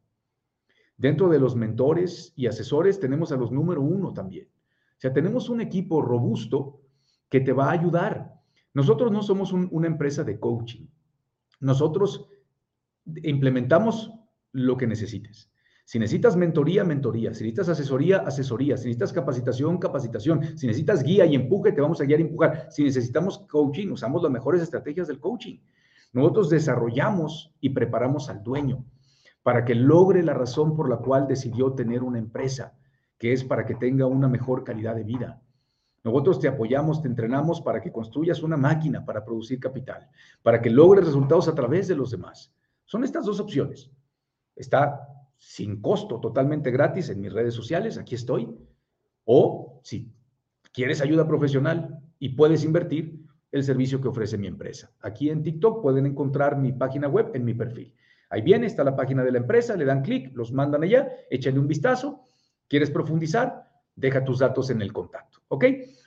[0.98, 4.50] Dentro de los mentores y asesores tenemos a los número uno también.
[4.50, 6.82] O sea, tenemos un equipo robusto
[7.30, 8.42] que te va a ayudar.
[8.74, 10.86] Nosotros no somos una empresa de coaching.
[11.62, 12.28] Nosotros
[13.24, 14.12] implementamos
[14.52, 15.50] lo que necesites.
[15.88, 17.34] Si necesitas mentoría, mentoría.
[17.34, 18.76] Si necesitas asesoría, asesoría.
[18.76, 20.58] Si necesitas capacitación, capacitación.
[20.58, 22.68] Si necesitas guía y empuje, te vamos a guiar y empujar.
[22.70, 25.60] Si necesitamos coaching, usamos las mejores estrategias del coaching.
[26.12, 28.84] Nosotros desarrollamos y preparamos al dueño
[29.44, 32.76] para que logre la razón por la cual decidió tener una empresa,
[33.18, 35.42] que es para que tenga una mejor calidad de vida.
[36.04, 40.10] Nosotros te apoyamos, te entrenamos para que construyas una máquina para producir capital,
[40.44, 42.54] para que logres resultados a través de los demás.
[42.84, 43.90] Son estas dos opciones.
[44.54, 48.50] Está sin costo, totalmente gratis en mis redes sociales, aquí estoy.
[49.26, 50.12] O si
[50.74, 54.92] quieres ayuda profesional y puedes invertir, el servicio que ofrece mi empresa.
[55.02, 57.94] Aquí en TikTok pueden encontrar mi página web en mi perfil.
[58.30, 61.60] Ahí viene, está la página de la empresa, le dan clic, los mandan allá, échenle
[61.60, 62.24] un vistazo.
[62.68, 63.64] ¿Quieres profundizar?
[63.96, 65.40] Deja tus datos en el contacto.
[65.48, 65.66] ¿Ok?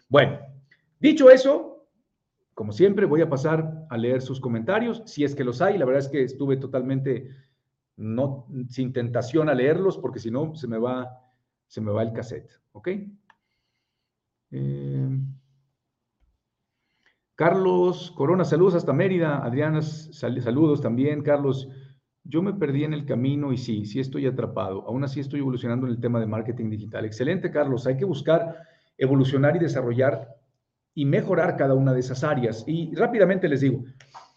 [0.08, 0.38] Bueno,
[0.98, 1.86] dicho eso,
[2.52, 5.78] como siempre, voy a pasar a leer sus comentarios, si es que los hay.
[5.78, 7.30] La verdad es que estuve totalmente
[8.00, 11.20] no, sin tentación a leerlos, porque si no, se me va,
[11.66, 12.50] se me va el cassette.
[12.72, 12.88] ¿Ok?
[14.52, 15.08] Eh,
[17.34, 19.44] Carlos Corona, saludos hasta Mérida.
[19.44, 21.22] Adriana, saludos también.
[21.22, 21.68] Carlos,
[22.24, 24.86] yo me perdí en el camino y sí, sí estoy atrapado.
[24.86, 27.04] Aún así estoy evolucionando en el tema de marketing digital.
[27.04, 27.86] Excelente, Carlos.
[27.86, 28.56] Hay que buscar
[28.96, 30.36] evolucionar y desarrollar
[30.94, 32.64] y mejorar cada una de esas áreas.
[32.66, 33.84] Y rápidamente les digo,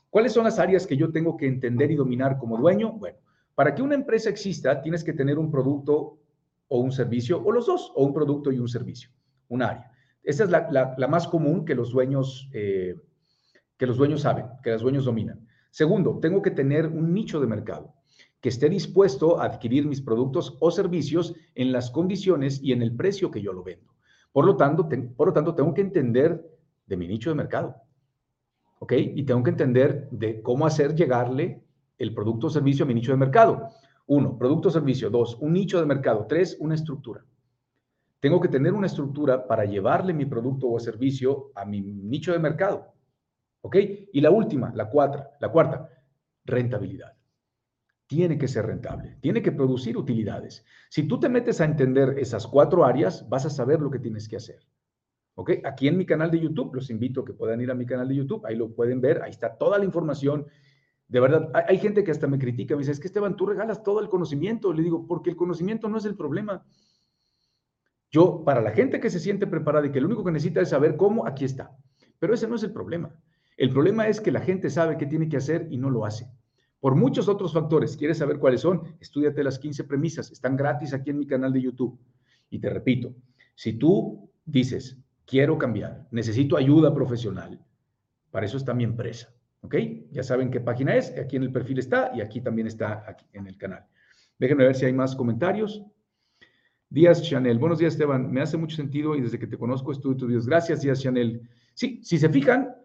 [0.09, 2.91] ¿cuáles son las áreas que yo tengo que entender y dominar como dueño?
[2.91, 3.17] Bueno,
[3.55, 6.19] para que una empresa exista, tienes que tener un producto
[6.67, 9.09] o un servicio, o los dos, o un producto y un servicio,
[9.49, 9.91] un área.
[10.23, 12.95] Esa es la, más común que los, dueños, eh,
[13.77, 15.47] que los dueños saben, que los dueños dominan.
[15.69, 17.93] Segundo, tengo que tener un nicho de mercado
[18.39, 22.95] que esté dispuesto a adquirir mis productos o servicios en las condiciones y en el
[22.95, 23.93] precio que yo lo vendo.
[24.31, 26.43] Por lo tanto, por lo tanto tengo que entender
[26.85, 27.75] de mi nicho de mercado.
[28.79, 28.93] ¿Ok?
[28.97, 31.62] Y tengo que entender de cómo hacer llegarle
[31.97, 33.69] el producto o servicio a mi nicho de mercado.
[34.07, 35.09] Uno, producto o servicio.
[35.09, 36.25] Dos, un nicho de mercado.
[36.27, 37.25] Tres, una estructura.
[38.19, 42.39] Tengo que tener una estructura para llevarle mi producto o servicio a mi nicho de
[42.39, 42.93] mercado.
[43.61, 43.75] ¿Ok?
[44.13, 45.89] Y la última, la cuarta, la cuarta,
[46.45, 47.13] rentabilidad.
[48.07, 50.65] Tiene que ser rentable, tiene que producir utilidades.
[50.89, 54.27] Si tú te metes a entender esas cuatro áreas, vas a saber lo que tienes
[54.27, 54.59] que hacer.
[55.35, 55.51] ¿Ok?
[55.63, 58.07] Aquí en mi canal de YouTube, los invito a que puedan ir a mi canal
[58.07, 60.45] de YouTube, ahí lo pueden ver, ahí está toda la información.
[61.13, 63.83] De verdad, hay, gente que hasta me critica, me dice, es que Esteban, tú regalas
[63.83, 64.73] todo el conocimiento.
[64.73, 66.65] Le digo, porque el conocimiento no es el problema.
[68.09, 70.69] Yo, para la gente que se siente preparada y que lo único que necesita es
[70.69, 71.77] saber cómo, aquí está.
[72.17, 73.15] Pero ese no es el problema.
[73.57, 76.31] El problema es que la gente sabe qué tiene que hacer y no lo hace.
[76.79, 77.95] Por muchos otros factores.
[77.95, 78.81] ¿Quieres saber cuáles son?
[78.99, 80.31] Estudiate las 15 premisas.
[80.31, 81.95] Están gratis aquí en mi canal de YouTube.
[82.49, 83.13] Y te repito,
[83.53, 84.97] si tú dices,
[85.27, 87.63] quiero cambiar, necesito ayuda profesional,
[88.31, 89.32] para eso está mi empresa.
[89.63, 89.75] ¿Ok?
[90.11, 91.17] Ya saben qué página es.
[91.17, 93.85] Aquí en el perfil está y aquí también está aquí en el canal.
[94.37, 95.83] Déjenme ver si hay más comentarios.
[96.89, 100.17] Díaz Chanel, buenos días Esteban, me hace mucho sentido y desde que te conozco estudio
[100.17, 100.45] tus videos.
[100.45, 101.49] Gracias Díaz Chanel.
[101.73, 102.75] Sí, si se fijan,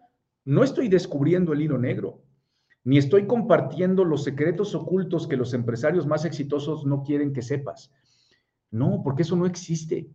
[0.45, 2.23] no estoy descubriendo el hilo negro,
[2.83, 7.93] ni estoy compartiendo los secretos ocultos que los empresarios más exitosos no quieren que sepas.
[8.71, 10.09] No, porque eso no existe.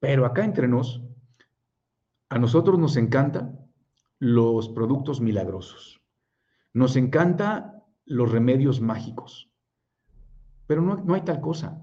[0.00, 1.04] Pero acá entre nos,
[2.30, 3.59] a nosotros nos encantan
[4.20, 6.00] los productos milagrosos.
[6.72, 9.50] Nos encanta los remedios mágicos.
[10.66, 11.82] Pero no, no hay tal cosa.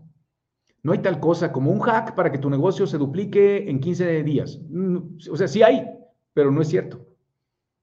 [0.83, 4.23] No hay tal cosa como un hack para que tu negocio se duplique en 15
[4.23, 4.61] días.
[4.69, 5.85] Mm, o sea, sí hay,
[6.33, 7.05] pero no es cierto.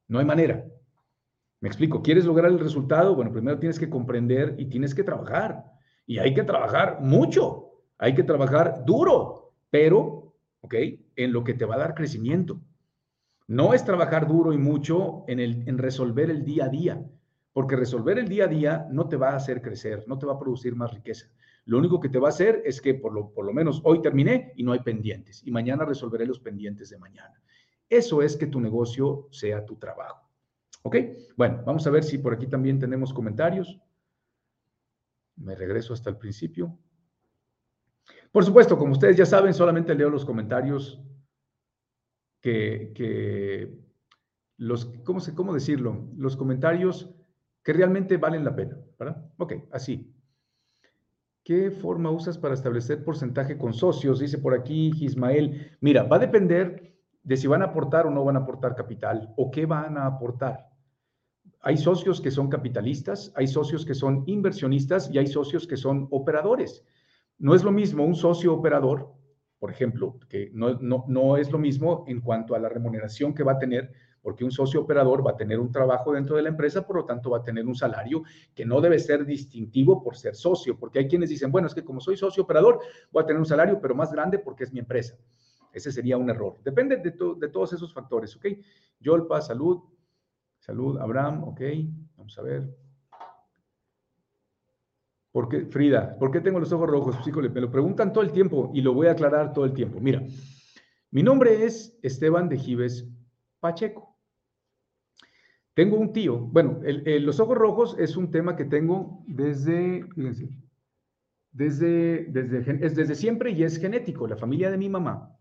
[0.08, 0.64] No hay manera.
[1.60, 3.14] Me explico, ¿quieres lograr el resultado?
[3.16, 5.64] Bueno, primero tienes que comprender y tienes que trabajar.
[6.06, 10.74] Y hay que trabajar mucho, hay que trabajar duro, pero, ¿ok?
[11.16, 12.60] En lo que te va a dar crecimiento.
[13.46, 17.04] No es trabajar duro y mucho en, resolver el día a día,
[17.52, 20.35] porque resolver el día a día no te va a hacer crecer, no te va
[20.35, 21.26] a producir más riqueza.
[21.66, 24.62] Lo único que te va a hacer es que por lo menos hoy terminé y
[24.62, 27.40] no hay pendientes y mañana resolveré los pendientes de mañana.
[27.88, 30.28] Eso es que tu negocio sea tu trabajo.
[30.83, 30.96] ¿Ok?
[31.37, 33.80] Bueno, vamos a ver si por aquí también tenemos comentarios.
[35.37, 36.78] Me regreso hasta el principio.
[38.30, 41.00] Por supuesto, como ustedes ya saben, solamente leo los comentarios
[42.44, 43.78] que,
[44.59, 46.09] los, ¿cómo, se, ¿cómo decirlo?
[46.16, 47.11] Los comentarios
[47.62, 49.30] que realmente valen la pena, ¿verdad?
[49.38, 50.14] Ok, así.
[51.42, 54.18] ¿Qué forma usas para establecer porcentaje con socios?
[54.20, 55.76] Dice por aquí Ismael.
[55.80, 59.33] Mira, va a depender de si van a aportar o no van a aportar capital
[59.37, 60.68] o qué van a aportar.
[61.61, 66.09] Hay socios que son capitalistas, hay socios que son inversionistas y hay socios que son
[66.11, 66.85] operadores.
[67.38, 69.14] No es lo mismo un socio operador,
[69.58, 73.42] por ejemplo, que no, no, no es lo mismo en cuanto a la remuneración que
[73.42, 73.92] va a tener
[74.24, 77.04] porque un socio operador va a tener un trabajo dentro de la empresa, por lo
[77.04, 78.22] tanto va a tener un salario
[78.54, 81.84] que no debe ser distintivo por ser socio, porque hay quienes dicen, bueno, es que
[81.84, 82.80] como soy socio operador,
[83.12, 85.14] voy a tener un salario, pero más grande porque es mi empresa.
[85.74, 86.56] Ese sería un error.
[86.64, 88.46] Depende de, de todos esos factores, ¿ok?
[88.98, 89.82] Yolpa, salud,
[90.58, 91.60] salud, Abraham, ¿ok?
[92.16, 92.83] Vamos a ver.
[95.34, 97.26] ¿Por Frida, ¿por qué tengo los ojos rojos?
[97.26, 99.98] Híjole, me lo preguntan todo el tiempo y lo voy a aclarar todo el tiempo.
[99.98, 100.22] Mira,
[101.10, 103.08] mi nombre es Esteban de Gives
[103.58, 104.16] Pacheco.
[105.74, 110.06] Tengo un tío, bueno, los ojos rojos es un tema que tengo desde,
[111.50, 114.28] desde, desde, es desde siempre y es genético.
[114.28, 115.36] La familia de mi mamá,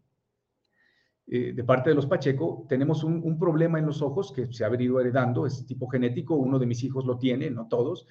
[1.27, 4.65] eh, de parte de los Pacheco, tenemos un, un, problema en los ojos que se
[4.65, 8.07] ha venido heredando, es tipo genético, uno de mis hijos lo tiene, no todos,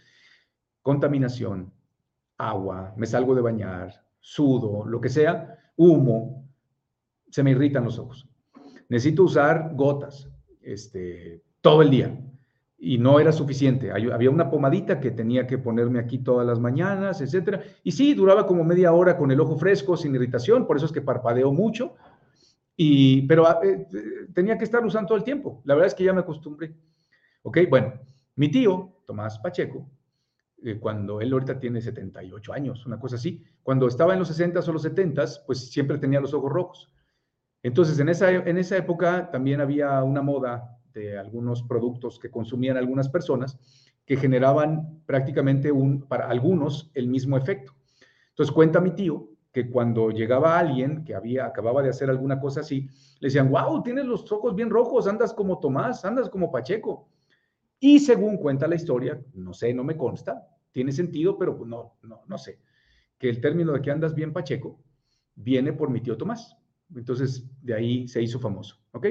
[0.82, 1.72] contaminación,
[2.36, 6.48] agua, me salgo de bañar, sudo, lo que sea, humo,
[7.30, 8.28] se me irritan los ojos.
[8.88, 10.28] Necesito usar gotas
[10.60, 12.18] este, todo el día
[12.78, 13.92] y no era suficiente.
[13.92, 17.62] Había una pomadita que tenía que ponerme aquí todas las mañanas, etcétera.
[17.84, 20.92] Y sí, duraba como media hora con el ojo fresco, sin irritación, por eso es
[20.92, 21.94] que parpadeo mucho.
[22.76, 23.86] Y, pero eh,
[24.34, 25.62] tenía que estar usando todo el tiempo.
[25.64, 26.74] La verdad es que ya me acostumbré.
[27.42, 27.94] Ok, bueno,
[28.34, 29.88] mi tío, Tomás Pacheco,
[30.64, 33.42] eh, cuando él ahorita tiene 78 años, una cosa así.
[33.62, 36.92] Cuando estaba en los 60 o los 70, pues siempre tenía los ojos rojos.
[37.62, 42.77] Entonces, en esa, en esa época también había una moda de algunos productos que consumían
[42.77, 43.59] algunas personas
[44.05, 47.72] que generaban prácticamente un, para algunos el mismo efecto.
[48.31, 52.61] Entonces, cuenta mi tío que cuando llegaba alguien que había, acababa de hacer alguna cosa
[52.61, 52.88] así,
[53.20, 57.09] le decían, wow, tienes los ojos bien rojos, andas como Tomás, andas como Pacheco.
[57.79, 61.94] Y según cuenta la historia, no sé, no me consta, tiene sentido, pero pues no,
[62.02, 62.58] no, no sé,
[63.18, 64.82] que el término de que andas bien pacheco
[65.35, 66.56] viene por mi tío Tomás.
[66.94, 69.06] Entonces, de ahí se hizo famoso, ¿ok?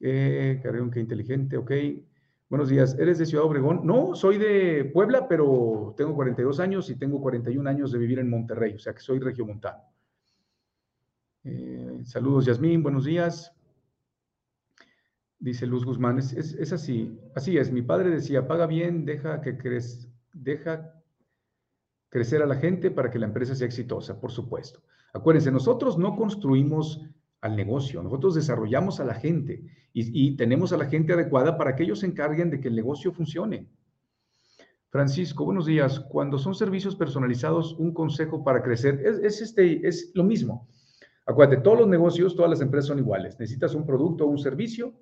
[0.00, 0.60] Eh,
[0.92, 1.72] qué inteligente, ok.
[2.50, 3.86] Buenos días, ¿eres de Ciudad Obregón?
[3.86, 8.28] No, soy de Puebla, pero tengo 42 años y tengo 41 años de vivir en
[8.28, 9.82] Monterrey, o sea que soy regiomontano.
[11.44, 13.54] Eh, saludos, Yasmín, buenos días
[15.44, 17.70] dice Luz Guzmán, es, así, así es.
[17.70, 20.03] Mi padre decía, paga bien, deja que crez,
[20.34, 20.92] deja
[22.10, 24.82] crecer a la gente para que la empresa sea exitosa, por supuesto.
[25.12, 27.00] Acuérdense, nosotros no construimos
[27.40, 31.84] al negocio, nosotros desarrollamos a la gente y, tenemos a la gente adecuada para que
[31.84, 33.68] ellos se encarguen de que el negocio funcione.
[34.90, 36.00] Francisco, buenos días.
[36.00, 40.68] Cuando son servicios personalizados, un consejo para crecer es, es, este, es lo mismo.
[41.26, 43.38] Acuérdate, todos los negocios, todas las empresas son iguales.
[43.38, 44.92] Necesitas un producto o un servicio,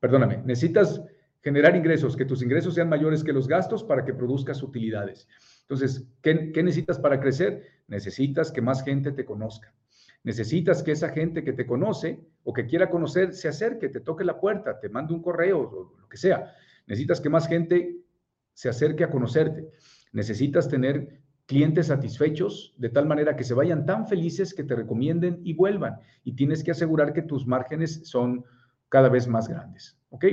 [0.00, 1.02] perdóname, necesitas
[1.44, 5.28] generar ingresos, que tus ingresos sean mayores que los gastos para que produzcas utilidades.
[5.60, 7.62] Entonces, ¿qué, necesitas para crecer?
[7.86, 9.74] Necesitas que más gente te conozca.
[10.22, 14.24] Necesitas que esa gente que te conoce o que quiera conocer se acerque, te toque
[14.24, 16.54] la puerta, te mande un correo o lo que sea.
[16.86, 17.98] Necesitas que más gente
[18.54, 19.68] se acerque a conocerte.
[20.12, 25.42] Necesitas tener clientes satisfechos de tal manera que se vayan tan felices que te recomienden
[25.44, 25.98] y vuelvan.
[26.24, 28.46] Y tienes que asegurar que tus márgenes son
[28.88, 29.98] cada vez más grandes.
[30.08, 30.24] ¿Ok?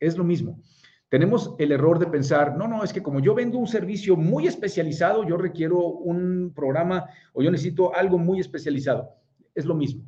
[0.00, 0.60] Es lo mismo.
[1.08, 4.46] Tenemos el error de pensar, no, no, es que como yo vendo un servicio muy
[4.46, 9.14] especializado, yo requiero un programa o yo necesito algo muy especializado.
[9.54, 10.04] Es lo mismo.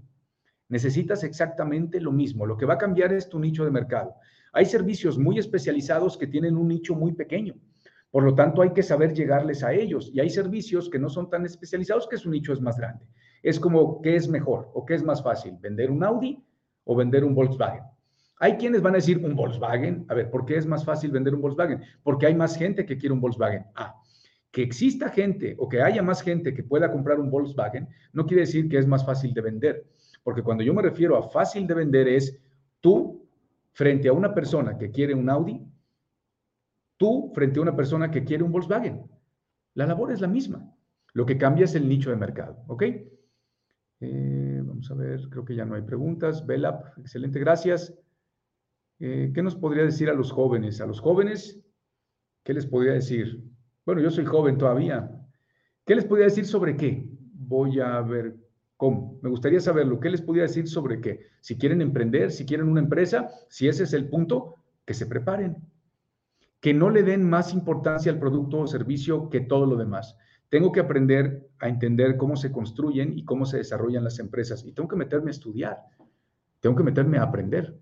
[0.69, 2.45] Necesitas exactamente lo mismo.
[2.45, 4.15] Lo que va a cambiar es tu nicho de mercado.
[4.53, 7.55] Hay servicios muy especializados que tienen un nicho muy pequeño.
[8.11, 10.11] Por lo tanto, hay que saber llegarles a ellos.
[10.13, 13.07] Y hay servicios que no son tan especializados que su nicho es más grande.
[13.43, 15.57] Es como, ¿qué es mejor o qué es más fácil?
[15.61, 16.45] ¿Vender un Audi
[16.85, 17.85] o vender un Volkswagen?
[18.41, 20.07] Hay quienes van a decir un Volkswagen.
[20.09, 21.83] A ver, ¿por qué es más fácil vender un Volkswagen?
[22.03, 23.67] Porque hay más gente que quiere un Volkswagen.
[23.75, 23.95] Ah,
[24.51, 28.43] que exista gente o que haya más gente que pueda comprar un Volkswagen no quiere
[28.43, 29.87] decir que es más fácil de vender.
[30.23, 32.41] Porque cuando yo me refiero a fácil de vender es
[32.81, 33.29] tú
[33.73, 35.63] frente a una persona que quiere un Audi,
[36.97, 39.05] tú frente a una persona que quiere un Volkswagen.
[39.75, 40.75] La labor es la misma.
[41.13, 42.65] Lo que cambia es el nicho de mercado.
[42.69, 42.85] ¿Ok?
[44.01, 46.47] Eh, vamos a ver, creo que ya no hay preguntas.
[46.47, 47.95] Velap, excelente, gracias.
[49.01, 50.81] Eh, ¿qué nos podría decir a los jóvenes?
[50.83, 51.59] A los jóvenes,
[52.45, 53.43] ¿qué les podría decir?
[53.87, 55.11] Bueno, yo soy joven todavía.
[55.87, 57.09] ¿Qué les podría decir sobre qué?
[57.33, 58.37] Voy a ver
[58.77, 59.19] cómo.
[59.23, 59.99] Me gustaría saberlo.
[60.01, 61.21] ¿Qué les podría decir sobre qué?
[61.41, 65.57] Si quieren emprender, si quieren una empresa, si ese es el punto, que se preparen.
[66.61, 70.19] Que no le den más importancia al producto o servicio que todo lo demás.
[70.51, 74.63] Tengo que aprender a entender cómo se construyen y cómo se desarrollan las empresas.
[74.67, 75.79] Y tengo que meterme a estudiar.
[76.61, 77.81] Tengo que meterme a aprender.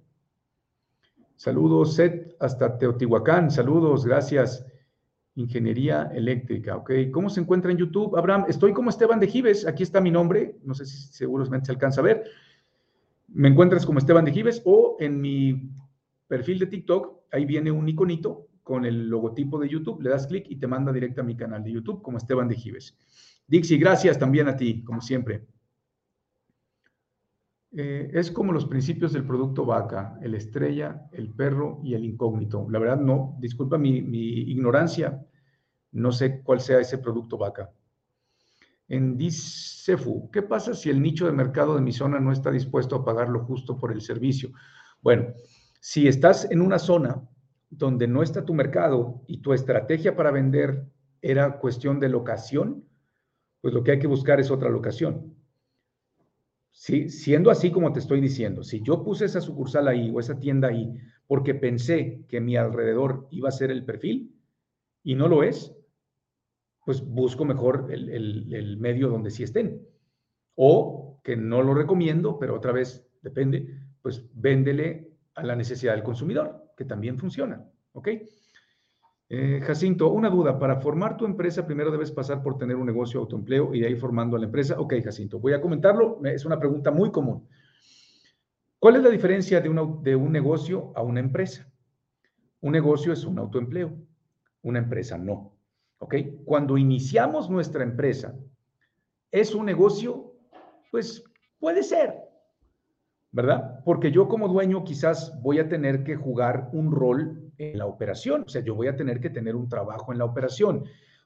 [1.39, 3.53] Saludos, Seth, hasta Teotihuacán.
[3.53, 4.66] Saludos, gracias.
[5.36, 6.91] Ingeniería eléctrica, ¿ok?
[7.12, 8.16] ¿Cómo se encuentra en YouTube?
[8.16, 11.72] Abraham, estoy como Esteban de Gives, aquí está mi nombre, no sé si seguramente se
[11.72, 12.24] alcanza a ver.
[13.28, 15.70] Me encuentras como Esteban de Gives o en mi
[16.26, 20.47] perfil de TikTok, ahí viene un iconito con el logotipo de YouTube, le das clic
[20.49, 22.99] y te manda directo a mi canal de YouTube como Esteban de Gives.
[23.47, 25.47] Dixie, gracias también a ti, como siempre.
[27.70, 32.66] Eh, es como los principios del producto vaca, el estrella, el perro y el incógnito.
[32.70, 35.24] La verdad no, disculpa mi, ignorancia,
[35.92, 37.70] No sé cuál sea ese producto vaca.
[38.88, 42.96] En Dicefu, ¿qué pasa si el nicho de mercado de mi zona no está dispuesto
[42.96, 44.50] a pagar lo justo por el servicio?
[45.02, 45.34] Bueno,
[45.80, 47.22] si estás en una zona
[47.70, 50.86] donde no está tu mercado y tu estrategia para vender
[51.20, 52.84] era cuestión de locación,
[53.60, 55.34] pues lo que hay que buscar es otra locación.
[56.79, 60.39] Si, siendo así como te estoy diciendo, si yo puse esa sucursal ahí o esa
[60.39, 60.95] tienda ahí
[61.26, 64.33] porque pensé que mi alrededor iba a ser el perfil
[65.03, 65.74] y no lo es,
[66.85, 69.89] pues busco mejor el, el medio donde sí estén.
[70.55, 76.05] O que no lo recomiendo, pero otra vez depende, pues véndele a la necesidad del
[76.05, 77.68] consumidor, que también funciona.
[77.91, 78.09] ¿Ok?
[79.31, 80.59] Eh, Jacinto, una duda.
[80.59, 83.97] Para formar tu empresa, primero debes pasar por tener un negocio autoempleo y de ahí
[83.97, 84.81] formando a la empresa.
[84.81, 86.20] Ok, Jacinto, voy a comentarlo.
[86.24, 87.47] Es una pregunta muy común.
[88.79, 89.68] ¿Cuál es la diferencia de,
[90.03, 91.70] de un negocio a una empresa?
[92.61, 93.93] Un negocio es un autoempleo,
[94.62, 95.53] una empresa no.
[95.99, 96.14] ¿Ok?
[96.45, 98.35] Cuando iniciamos nuestra empresa,
[99.31, 100.33] ¿es un negocio?
[100.91, 101.24] Pues
[101.59, 102.14] puede ser,
[103.33, 103.83] ¿verdad?
[103.85, 108.44] Porque yo como dueño quizás voy a tener que jugar un rol en la operación,
[108.46, 110.84] o sea, yo voy a tener que tener un trabajo en la operación.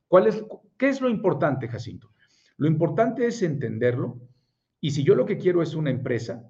[0.09, 0.45] ¿Cuál es,
[0.77, 2.11] ¿Qué es lo importante, Jacinto?
[2.57, 4.21] Lo importante es entenderlo
[4.81, 6.43] y si yo lo que quiero es una empresa,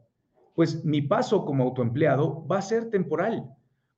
[0.55, 3.51] pues mi paso como autoempleado va a ser temporal,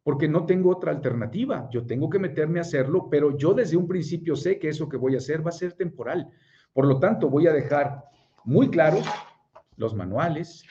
[0.02, 1.68] porque no tengo otra alternativa.
[1.72, 4.96] Yo tengo que meterme a hacerlo, pero yo desde un principio sé que eso que
[4.96, 6.28] voy a hacer va a ser temporal.
[6.72, 8.04] Por lo tanto, voy a dejar
[8.44, 9.06] muy claros
[9.76, 10.64] los manuales,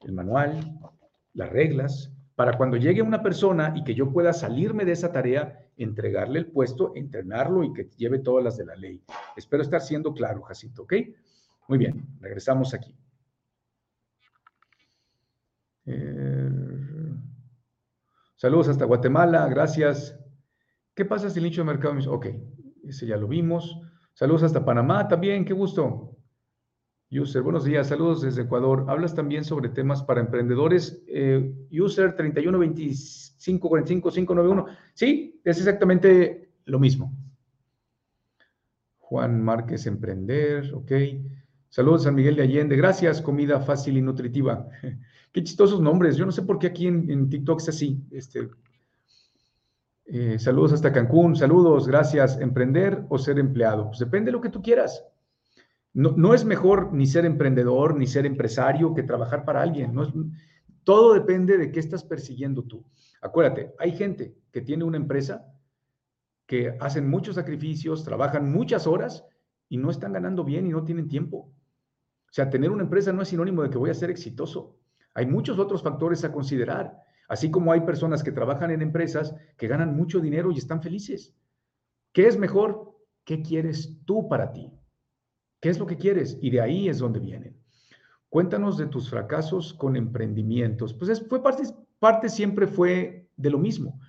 [0.00, 0.78] el manual,
[1.34, 5.66] las reglas, para cuando llegue una persona y que yo pueda salirme de esa tarea,
[5.76, 9.02] entregarle el puesto, entrenarlo y que lleve todas las de la ley.
[9.36, 10.94] Espero estar siendo claro, Jacinto, ¿ok?
[11.68, 12.96] Muy bien, regresamos aquí.
[15.84, 16.50] Eh,
[18.36, 20.18] saludos hasta Guatemala, gracias.
[20.94, 21.94] ¿Qué pasa si el nicho de mercado?
[22.12, 22.26] Ok,
[22.84, 23.80] ese ya lo vimos.
[24.14, 26.11] Saludos hasta Panamá también, qué gusto.
[27.12, 28.86] User, buenos días, saludos desde Ecuador.
[28.88, 31.02] Hablas también sobre temas para emprendedores.
[31.06, 34.64] Eh, user 312545591.
[34.94, 37.14] Sí, es exactamente lo mismo.
[38.96, 40.90] Juan Márquez Emprender, ok.
[41.68, 42.76] Saludos San Miguel de Allende.
[42.76, 44.66] Gracias, comida fácil y nutritiva.
[45.32, 46.16] Qué chistosos nombres.
[46.16, 48.02] Yo no sé por qué aquí en, TikTok es así.
[48.10, 48.48] Este,
[50.06, 51.36] eh, saludos hasta Cancún.
[51.36, 52.40] Saludos, gracias.
[52.40, 53.88] ¿Emprender o ser empleado?
[53.88, 55.11] Pues depende de lo que tú quieras.
[55.94, 59.94] No, es mejor ni ser emprendedor ni ser empresario que trabajar para alguien.
[60.84, 62.84] Todo depende de qué estás persiguiendo tú.
[63.20, 65.46] Acuérdate, hay gente que tiene una empresa
[66.46, 69.24] que hacen muchos sacrificios, trabajan muchas horas
[69.68, 71.36] y no están ganando bien y no tienen tiempo.
[71.36, 74.76] O sea, tener una empresa no es sinónimo de que voy a ser exitoso.
[75.14, 76.96] Hay muchos otros factores a considerar,
[77.28, 81.34] así como hay personas que trabajan en empresas que ganan mucho dinero y están felices.
[82.12, 82.96] ¿Qué es mejor?
[83.24, 84.72] ¿Qué quieres tú para ti?
[85.62, 86.36] ¿Qué es lo que quieres?
[86.42, 87.56] Y de ahí es donde vienen.
[88.28, 90.92] Cuéntanos de tus fracasos con emprendimientos.
[90.92, 91.40] Pues fue
[92.00, 94.00] parte, siempre fue de lo mismo.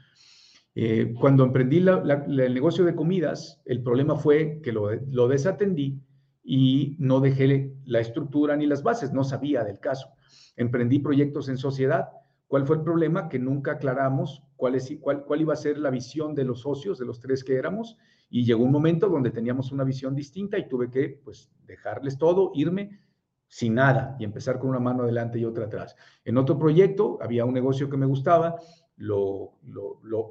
[0.74, 6.02] Eh, cuando emprendí el negocio de comidas, el problema fue que lo, lo desatendí
[6.44, 10.08] y no dejé la estructura ni las bases, no sabía del caso.
[10.56, 12.10] Emprendí proyectos en sociedad.
[12.48, 13.30] ¿Cuál fue el problema?
[13.30, 16.98] Que nunca aclaramos cuál, es, cuál, cuál iba a ser la visión de los socios,
[16.98, 17.96] de los tres que éramos,
[18.36, 22.52] y llegó un momento donde teníamos una visión distinta y tuve que, pues, dejarles todo,
[22.56, 23.00] irme
[23.48, 25.96] sin nada y empezar con una mano adelante y otra atrás.
[26.26, 28.56] En otro proyecto había un negocio que me gustaba,
[28.96, 29.60] lo,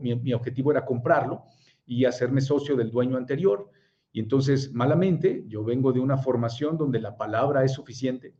[0.01, 1.45] mi, objetivo era comprarlo
[1.87, 3.71] y hacerme socio del dueño anterior.
[4.11, 8.35] Y entonces, malamente, yo vengo de una formación donde la palabra es suficiente,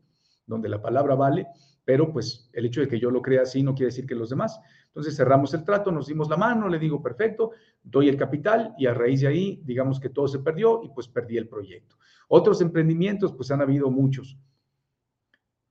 [0.45, 1.47] donde la palabra vale,
[1.85, 4.29] pero pues el hecho de que yo lo crea así no quiere decir que los
[4.29, 4.59] demás.
[4.93, 7.49] Entonces cerramos el trato, nos dimos la mano, le digo, perfecto,
[7.81, 11.07] doy el capital y a raíz de ahí, digamos que todo se perdió y pues
[11.07, 11.95] perdí el proyecto.
[12.27, 14.37] Otros emprendimientos, pues han habido muchos.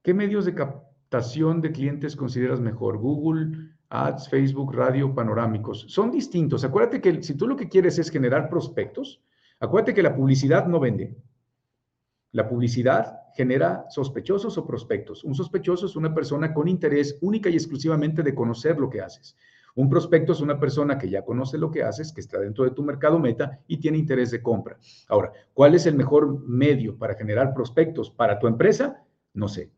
[0.02, 2.98] ¿Qué medios de captación de clientes consideras mejor?
[2.98, 5.84] Google, Ads, Facebook, radio, panorámicos.
[5.88, 6.64] Son distintos.
[6.64, 9.22] Acuérdate que si tú lo que quieres es generar prospectos,
[9.60, 11.16] acuérdate que la publicidad no vende.
[12.32, 15.22] La publicidad genera sospechosos o prospectos.
[15.22, 19.36] Un sospechoso es una persona con interés única y exclusivamente de conocer lo que haces.
[19.74, 22.72] Un prospecto es una persona que ya conoce lo que haces, que está dentro de
[22.72, 24.78] tu mercado meta y tiene interés de compra.
[25.08, 29.02] Ahora, ¿cuál es el mejor medio para generar prospectos para tu empresa?
[29.34, 29.70] No sé.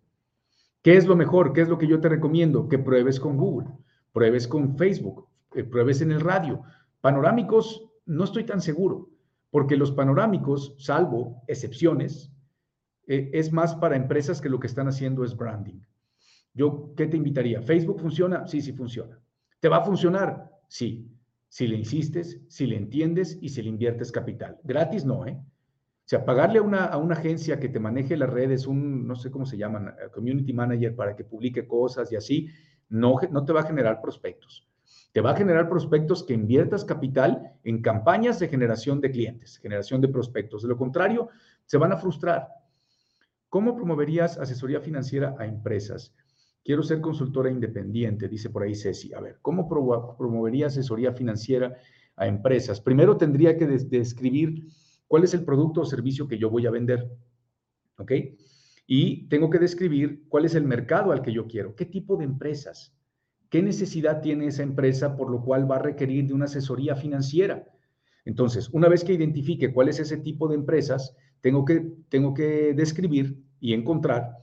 [0.82, 1.52] ¿Qué es lo mejor?
[1.52, 2.68] ¿Qué es lo que yo te recomiendo?
[2.68, 3.68] Que pruebes con Google,
[4.12, 6.62] pruebes con Facebook, eh, pruebes en el radio.
[7.00, 9.08] Panorámicos, no estoy tan seguro,
[9.50, 12.33] porque los panorámicos, salvo excepciones,
[13.06, 15.80] eh, es más para empresas que lo que están haciendo es branding.
[16.52, 17.62] Yo, ¿qué te invitaría?
[17.62, 18.46] ¿Facebook funciona?
[18.46, 19.20] Sí, sí funciona.
[19.60, 20.50] ¿Te va a funcionar?
[20.68, 21.10] Sí.
[21.48, 24.58] si le insistes, si le entiendes y si le inviertes capital.
[24.64, 25.40] Gratis no, ¿eh?
[26.04, 29.14] O sea, pagarle a una, a una agencia que te maneje las redes, un, no
[29.14, 32.48] sé cómo se llaman, eh, community manager para que publique cosas y así,
[32.90, 34.68] no, no te va a generar prospectos.
[35.12, 40.00] Te va a generar prospectos que inviertas capital en campañas de generación de clientes, generación
[40.00, 40.62] de prospectos.
[40.62, 41.28] De lo contrario,
[41.64, 42.48] se van a frustrar.
[43.54, 46.12] ¿Cómo promoverías asesoría financiera a empresas?
[46.64, 49.14] Quiero ser consultora independiente, dice por ahí Ceci.
[49.14, 51.76] A ver, ¿cómo promovería asesoría financiera
[52.16, 52.80] a empresas?
[52.80, 54.66] Primero tendría que describir
[55.06, 57.08] cuál es el producto o servicio que yo voy a vender.
[57.96, 58.10] ¿Ok?
[58.88, 62.24] Y tengo que describir cuál es el mercado al que yo quiero, qué tipo de
[62.24, 62.92] empresas,
[63.50, 67.68] qué necesidad tiene esa empresa por lo cual va a requerir de una asesoría financiera.
[68.24, 71.14] Entonces, una vez que identifique cuál es ese tipo de empresas,
[71.44, 74.38] tengo que, tengo que describir y encontrar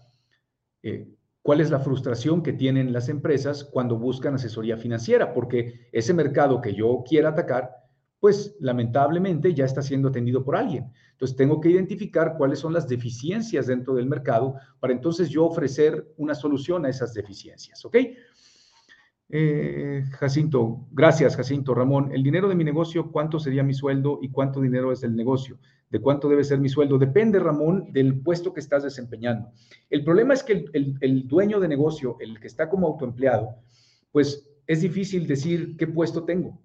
[0.84, 1.08] eh,
[1.42, 6.62] cuál es la frustración que tienen las empresas cuando buscan asesoría financiera, porque ese mercado
[6.62, 7.72] que yo quiera atacar
[8.20, 10.94] pues lamentablemente ya está siendo atendido por alguien.
[11.14, 16.14] Entonces tengo que identificar cuáles son las deficiencias dentro del mercado para entonces yo ofrecer
[16.18, 17.98] una solución a esas deficiencias, ¿ok?
[19.34, 21.74] Eh, Jacinto, gracias Jacinto.
[21.74, 25.16] Ramón, el dinero de mi negocio, ¿cuánto sería mi sueldo y cuánto dinero es del
[25.16, 25.58] negocio?
[25.90, 26.98] ¿De cuánto debe ser mi sueldo?
[26.98, 29.52] Depende, Ramón, del puesto que estás desempeñando.
[29.90, 33.56] El problema es que el, el dueño de negocio, el que está como autoempleado,
[34.12, 36.60] pues es difícil decir qué puesto tengo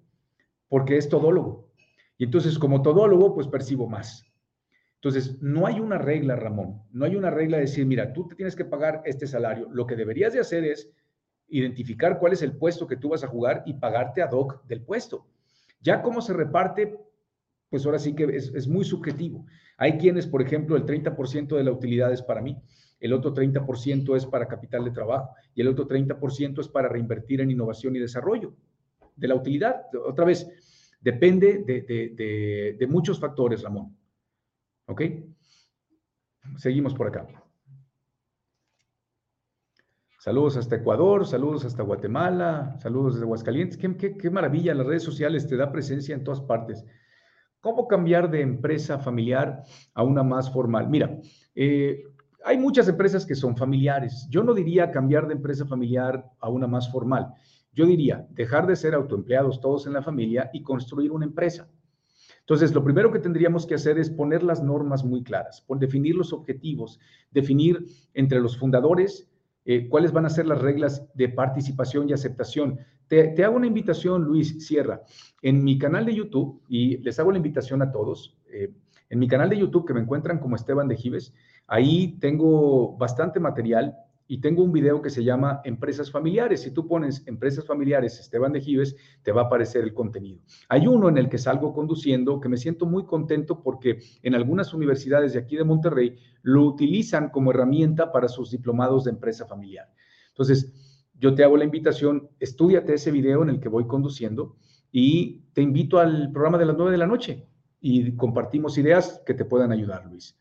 [0.69, 1.71] porque es todólogo.
[2.17, 4.25] Y entonces, como todólogo, pues percibo más.
[4.95, 8.35] Entonces, no hay una regla, Ramón, no hay una regla de decir, mira, tú te
[8.35, 9.69] tienes que pagar este salario.
[9.71, 10.89] Lo que deberías de hacer es
[11.49, 14.81] identificar cuál es el puesto que tú vas a jugar y pagarte ad hoc del
[14.81, 15.27] puesto.
[15.81, 16.97] Ya cómo se reparte,
[17.69, 19.45] pues ahora sí que es, es muy subjetivo.
[19.77, 22.57] Hay quienes, por ejemplo, el 30% de la utilidad es para mí,
[22.99, 27.41] el otro 30% es para capital de trabajo y el otro 30% es para reinvertir
[27.41, 28.55] en innovación y desarrollo
[29.15, 29.85] de la utilidad.
[30.05, 30.49] Otra vez,
[30.99, 33.95] depende de, muchos factores, Ramón.
[34.87, 35.01] ¿Ok?
[36.57, 37.27] Seguimos por acá.
[40.27, 43.77] Saludos hasta Ecuador, saludos hasta Guatemala, saludos desde Aguascalientes.
[43.77, 46.83] Qué, maravilla, las redes sociales te da presencia en todas partes.
[47.61, 49.63] ¿Cómo cambiar de empresa familiar
[49.93, 50.89] a una más formal?
[50.89, 51.17] Mira,
[51.55, 52.03] eh,
[52.43, 54.27] hay muchas empresas que son familiares.
[54.29, 57.33] Yo no diría cambiar de empresa familiar a una más formal.
[57.71, 61.69] Yo diría, dejar de ser autoempleados todos en la familia y construir una empresa.
[62.41, 66.15] Entonces, lo primero que tendríamos que hacer es poner las normas muy claras, por definir
[66.15, 66.99] los objetivos,
[67.31, 69.31] definir entre los fundadores
[69.69, 72.79] eh, cuáles van a ser las reglas de participación y aceptación.
[73.09, 75.01] Te, hago una invitación, Luis Sierra,
[75.41, 78.71] en mi canal de YouTube, y les hago la invitación a todos, eh,
[79.09, 81.33] en mi canal de YouTube que me encuentran como Esteban de Gives,
[81.67, 83.97] ahí tengo bastante material
[84.27, 86.61] y tengo un video que se llama Empresas Familiares.
[86.61, 90.39] Si tú pones Empresas Familiares Esteban de Gives, te va a aparecer el contenido.
[90.67, 94.73] Hay uno en el que salgo conduciendo que me siento muy contento porque en algunas
[94.73, 99.87] universidades de aquí de Monterrey lo utilizan como herramienta para sus diplomados de empresa familiar.
[100.29, 100.73] Entonces,
[101.19, 104.57] yo te hago la invitación, estudiate ese video en el que voy conduciendo
[104.91, 107.47] y te invito al programa de las nueve de la noche
[107.79, 110.37] y compartimos ideas que te puedan ayudar, Luis.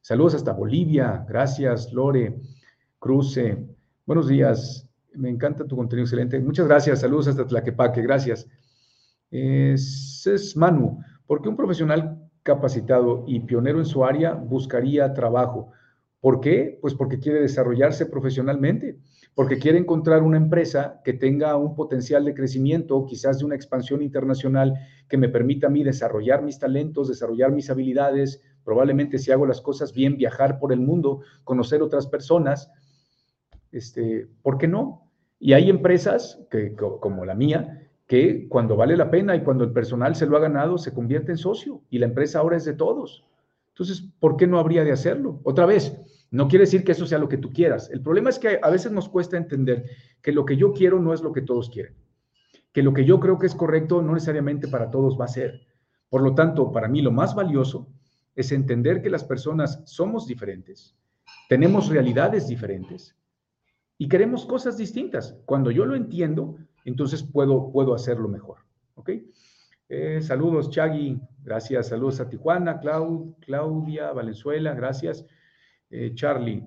[0.00, 1.24] Saludos hasta Bolivia.
[1.28, 2.40] Gracias, Lore.
[3.02, 3.58] Cruce.
[4.06, 4.88] Buenos días.
[5.14, 6.38] Me encanta tu contenido excelente.
[6.38, 7.00] Muchas gracias.
[7.00, 8.00] Saludos hasta Tlaquepaque.
[8.00, 8.46] Gracias.
[9.32, 11.00] es Manu.
[11.26, 15.72] ¿Por qué un profesional capacitado y pionero en su área buscaría trabajo?
[16.20, 16.78] ¿Por qué?
[16.80, 19.00] Pues porque quiere desarrollarse profesionalmente,
[19.34, 24.02] porque quiere encontrar una empresa que tenga un potencial de crecimiento, quizás de una expansión
[24.02, 24.74] internacional
[25.08, 29.60] que me permita a mí desarrollar mis talentos, desarrollar mis habilidades, probablemente si hago las
[29.60, 32.70] cosas bien, viajar por el mundo, conocer otras personas
[33.72, 35.10] este, ¿por qué no?
[35.38, 39.72] Y hay empresas que, como la mía que cuando vale la pena y cuando el
[39.72, 42.74] personal se lo ha ganado, se convierte en socio y la empresa ahora es de
[42.74, 43.24] todos.
[43.70, 45.40] Entonces, ¿por qué no habría de hacerlo?
[45.44, 45.96] Otra vez,
[46.30, 47.90] no quiere decir que eso sea lo que tú quieras.
[47.90, 49.86] El problema es que a veces nos cuesta entender
[50.20, 51.94] que lo que yo quiero no es lo que todos quieren.
[52.72, 55.62] Que lo que yo creo que es correcto no necesariamente para todos va a ser.
[56.10, 57.88] Por lo tanto, para mí lo más valioso
[58.34, 60.94] es entender que las personas somos diferentes,
[61.48, 63.16] tenemos realidades diferentes
[64.02, 65.38] y queremos cosas distintas.
[65.44, 68.58] Cuando yo lo entiendo, entonces puedo, puedo hacerlo mejor.
[68.96, 69.10] ¿Ok?
[69.88, 71.20] Eh, saludos, Chagui.
[71.44, 71.90] Gracias.
[71.90, 74.74] Saludos a Tijuana, Claudia, Valenzuela.
[74.74, 75.24] Gracias.
[75.88, 76.66] Eh, Charlie.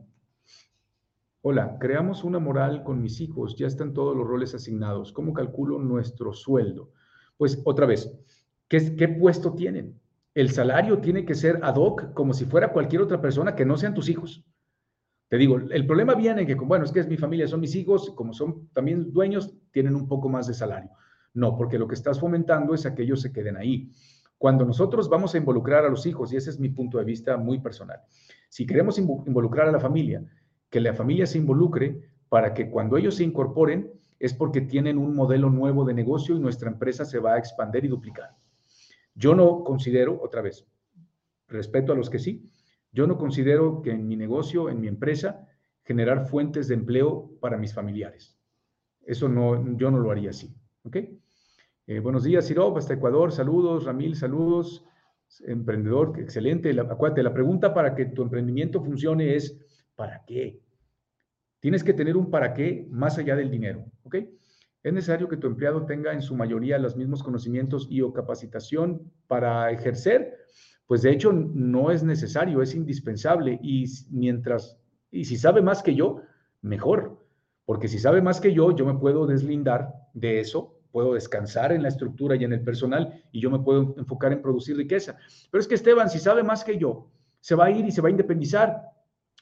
[1.42, 3.58] Hola, creamos una moral con mis hijos.
[3.58, 5.12] Ya están todos los roles asignados.
[5.12, 6.94] ¿Cómo calculo nuestro sueldo?
[7.36, 8.18] Pues otra vez,
[8.70, 10.00] ¿qué, qué puesto tienen?
[10.36, 13.76] El salario tiene que ser ad hoc, como si fuera cualquier otra persona que no
[13.76, 14.46] sean tus hijos.
[15.36, 17.76] Te digo, el problema viene en que, bueno, es que es mi familia, son mis
[17.76, 20.92] hijos, como son también dueños, tienen un poco más de salario.
[21.34, 23.92] No, porque lo que estás fomentando es que ellos se queden ahí.
[24.38, 27.36] Cuando nosotros vamos a involucrar a los hijos, y ese es mi punto de vista
[27.36, 28.00] muy personal,
[28.48, 30.24] si queremos involucrar a la familia,
[30.70, 35.18] que la familia se involucre para que cuando ellos se incorporen es porque tienen un
[35.18, 38.38] modelo nuevo de negocio y nuestra empresa se va a expandir y duplicar.
[39.16, 40.66] Yo no considero, otra vez,
[41.50, 42.50] respeto a los que sí,
[42.96, 45.46] yo no considero que en mi negocio, en mi empresa,
[45.84, 48.40] generar fuentes de empleo para mis familiares.
[49.02, 50.56] Eso no, yo no lo haría así.
[50.84, 50.96] ¿Ok?
[51.88, 53.34] Eh, buenos días, Sirop, hasta Ecuador.
[53.34, 54.86] Saludos, Ramil, saludos.
[55.46, 56.72] Emprendedor, excelente.
[56.80, 59.60] acuérdate, la pregunta para que tu emprendimiento funcione es,
[59.96, 60.62] ¿para qué?
[61.60, 63.86] Tienes que tener un para qué más allá del dinero.
[64.04, 64.16] ¿Ok?
[64.84, 69.12] Es necesario que tu empleado tenga en su mayoría los mismos conocimientos y o capacitación
[69.28, 70.38] para ejercer
[70.88, 73.60] pues de hecho no es necesario, es indispensable.
[73.62, 74.78] Y mientras,
[75.12, 76.22] y si sabe más que yo,
[76.62, 77.20] mejor,
[77.66, 81.84] porque si sabe más que yo, yo me puedo deslindar de eso, puedo descansar en
[81.84, 85.18] la estructura y en el personal y yo me puedo enfocar en producir riqueza.
[85.52, 87.10] Pero es que Esteban, si sabe más que yo,
[87.42, 88.82] se va a ir y se va a independizar,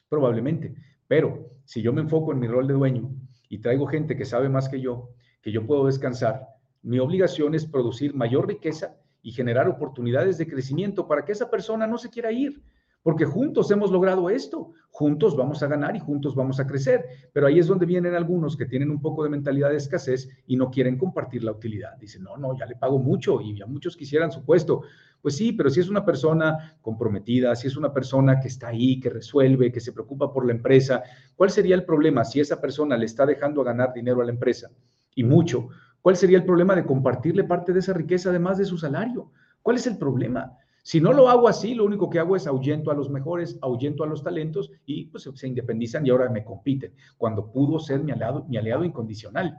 [0.09, 0.73] probablemente,
[1.07, 3.11] pero si yo me enfoco en mi rol de dueño
[3.49, 5.09] y traigo gente que sabe más que yo,
[5.41, 6.47] que yo puedo descansar,
[6.81, 11.87] mi obligación es producir mayor riqueza y generar oportunidades de crecimiento para que esa persona
[11.87, 12.61] no se quiera ir,
[13.03, 17.47] porque juntos hemos logrado esto, juntos vamos a ganar y juntos vamos a crecer, pero
[17.47, 20.71] ahí es donde vienen algunos que tienen un poco de mentalidad de escasez y no
[20.71, 21.97] quieren compartir la utilidad.
[21.97, 24.83] Dicen, no, no, ya le pago mucho y ya muchos quisieran su puesto.
[25.21, 28.99] Pues sí, pero si es una persona comprometida, si es una persona que está ahí,
[28.99, 31.03] que resuelve, que se preocupa por la empresa,
[31.35, 34.31] ¿cuál sería el problema si esa persona le está dejando a ganar dinero a la
[34.31, 34.69] empresa?
[35.15, 35.69] Y mucho,
[36.03, 39.31] ¿Cuál sería el problema de compartirle parte de esa riqueza además de su salario?
[39.61, 40.57] ¿Cuál es el problema?
[40.83, 44.03] Si no lo hago así, lo único que hago es ahuyento a los mejores, ahuyento
[44.03, 48.11] a los talentos y pues se independizan y ahora me compiten, cuando pudo ser mi
[48.11, 49.57] aliado, mi aliado incondicional.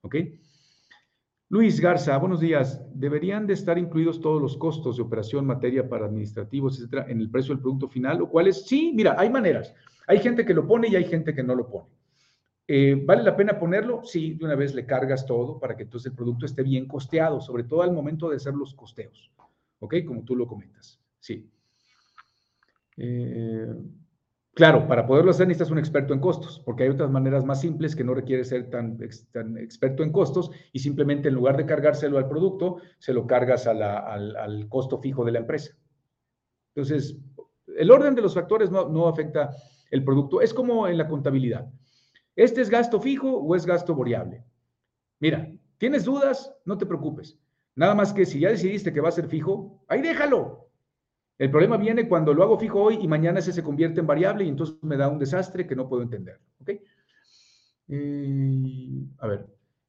[0.00, 0.16] ¿Ok?
[1.50, 2.82] Luis Garza, buenos días.
[2.94, 7.30] ¿Deberían de estar incluidos todos los costos de operación, materia para administrativos, etcétera, en el
[7.30, 8.22] precio del producto final?
[8.22, 8.64] ¿O cuáles?
[8.64, 9.74] Sí, mira, hay maneras.
[10.06, 11.95] Hay gente que lo pone y hay gente que no lo pone.
[12.68, 14.02] Eh, ¿Vale la pena ponerlo?
[14.02, 17.40] Sí, de una vez le cargas todo para que entonces el producto esté bien costeado,
[17.40, 19.30] sobre todo al momento de hacer los costeos.
[19.78, 19.96] ¿Ok?
[20.06, 21.00] Como tú lo comentas.
[21.20, 21.48] Sí.
[22.96, 23.72] Eh,
[24.54, 27.94] claro, para poderlo hacer necesitas un experto en costos, porque hay otras maneras más simples
[27.94, 32.28] que no requiere ser tan, experto en costos y simplemente en lugar de cargárselo al
[32.28, 35.76] producto, se lo cargas al, al, costo fijo de la empresa.
[36.74, 37.16] Entonces,
[37.76, 39.50] el orden de los factores no, no afecta
[39.90, 40.40] el producto.
[40.40, 41.70] Es como en la contabilidad.
[42.36, 44.44] ¿Este es gasto fijo o es gasto variable?
[45.18, 46.54] Mira, ¿tienes dudas?
[46.66, 47.38] No te preocupes.
[47.74, 50.70] Nada más que si ya decidiste que va a ser fijo, ahí déjalo.
[51.38, 54.44] El problema viene cuando lo hago fijo hoy y mañana ese se convierte en variable
[54.44, 56.40] y entonces me da un desastre que no puedo entender.
[56.60, 56.70] ¿Ok?
[57.88, 59.46] Eh, a ver,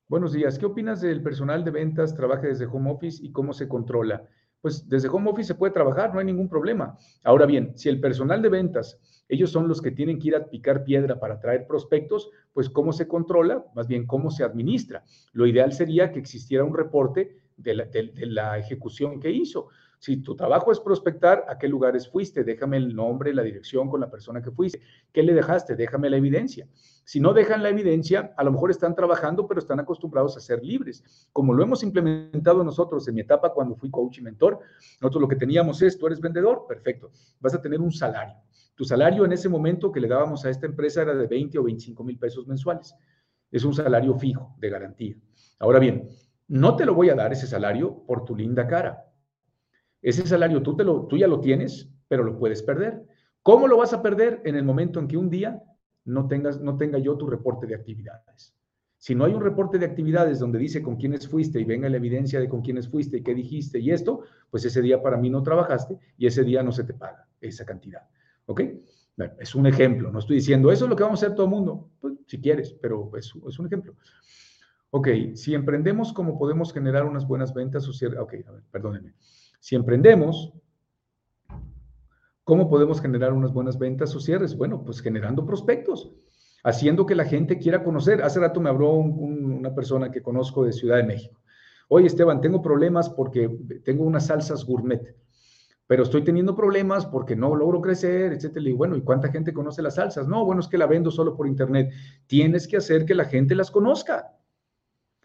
[0.07, 0.57] buenos días.
[0.57, 4.27] ¿Qué opinas del personal de ventas, trabaje desde home office y cómo se controla?
[4.61, 6.97] Pues desde home office se puede trabajar, no hay ningún problema.
[7.23, 8.99] Ahora bien, si el personal de ventas
[9.29, 12.93] ellos son los que tienen que ir a picar piedra para traer prospectos, pues cómo
[12.93, 15.03] se controla, más bien cómo se administra.
[15.33, 19.67] Lo ideal sería que existiera un reporte de la, ejecución que hizo.
[19.99, 22.43] Si tu trabajo es prospectar, ¿a qué lugares fuiste?
[22.43, 24.79] Déjame el nombre, la dirección con la persona que fuiste.
[25.11, 25.75] ¿Qué le dejaste?
[25.75, 26.67] Déjame la evidencia.
[27.03, 30.63] Si no dejan la evidencia, a lo mejor están trabajando, pero están acostumbrados a ser
[30.63, 31.03] libres.
[31.33, 34.59] Como lo hemos implementado nosotros en mi etapa cuando fui coach y mentor,
[35.01, 38.35] nosotros lo que teníamos es, tú eres vendedor, perfecto, vas a tener un salario.
[38.75, 41.63] Tu salario en ese momento que le dábamos a esta empresa era de 20 o
[41.63, 42.93] 25 mil pesos mensuales.
[43.49, 45.15] Es un salario fijo de garantía.
[45.57, 46.09] Ahora bien,
[46.47, 49.06] no te lo voy a dar ese salario por tu linda cara.
[50.07, 53.03] Ese salario tú, te lo, tú ya lo tienes, pero lo puedes perder.
[53.43, 54.41] ¿Cómo lo vas a perder?
[54.45, 55.61] En el momento en que un día
[56.05, 58.55] no, tengas, no tenga yo tu reporte de actividades.
[58.97, 61.97] Si no hay un reporte de actividades donde dice con quiénes fuiste y venga la
[61.97, 65.29] evidencia de con quiénes fuiste y qué dijiste y esto, pues ese día para mí
[65.29, 68.07] no trabajaste y ese día no se te paga esa cantidad.
[68.45, 68.61] ¿Ok?
[69.39, 71.51] es un ejemplo, no estoy diciendo eso es lo que vamos a hacer todo el
[71.51, 73.95] mundo, pues, si quieres, pero es, es, un ejemplo.
[74.91, 78.21] Ok, si emprendemos, ¿cómo podemos generar unas buenas ventas o?
[78.21, 79.13] Ok, a ver, perdónenme.
[79.67, 80.53] Si emprendemos,
[82.45, 84.55] ¿cómo podemos generar unas buenas ventas o cierres?
[84.55, 86.09] Bueno, pues generando prospectos,
[86.63, 88.23] haciendo que la gente quiera conocer.
[88.23, 91.41] Hace rato me habló una persona que conozco de Ciudad de México.
[91.89, 93.49] Oye, Esteban, tengo problemas porque
[93.83, 95.17] tengo unas salsas gourmet
[95.85, 98.69] pero estoy teniendo problemas porque no logro crecer, etcétera.
[98.69, 100.29] Y bueno, ¿y cuánta gente conoce las salsas?
[100.29, 101.91] No, bueno, es que la vendo solo por internet.
[102.27, 104.33] Tienes que hacer que la gente las conozca.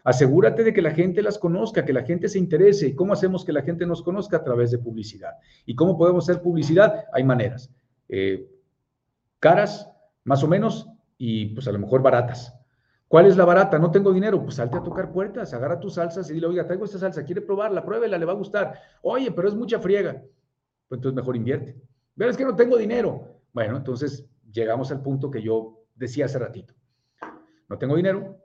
[0.03, 2.87] Asegúrate de que la gente las conozca, que la gente se interese.
[2.87, 4.37] ¿Y cómo hacemos que la gente nos conozca?
[4.37, 5.31] A través de publicidad.
[5.65, 7.05] ¿Y cómo podemos hacer publicidad?
[7.13, 7.71] Hay maneras.
[8.09, 8.49] Eh,
[9.39, 9.89] caras,
[10.25, 12.53] más o menos, y pues a lo mejor baratas.
[13.07, 13.77] ¿Cuál es la barata?
[13.79, 14.43] No tengo dinero.
[14.43, 17.41] Pues salte a tocar puertas, agarra tus salsas y dile, oiga, traigo esta salsa, ¿quiere
[17.41, 17.85] probarla?
[17.85, 18.73] Pruébela, le va a gustar.
[19.03, 20.21] Oye, pero es mucha friega.
[20.89, 21.79] Pues entonces mejor invierte.
[22.17, 23.39] Pero es que no tengo dinero.
[23.53, 26.73] Bueno, entonces llegamos al punto que yo decía hace ratito.
[27.69, 28.42] No tengo dinero,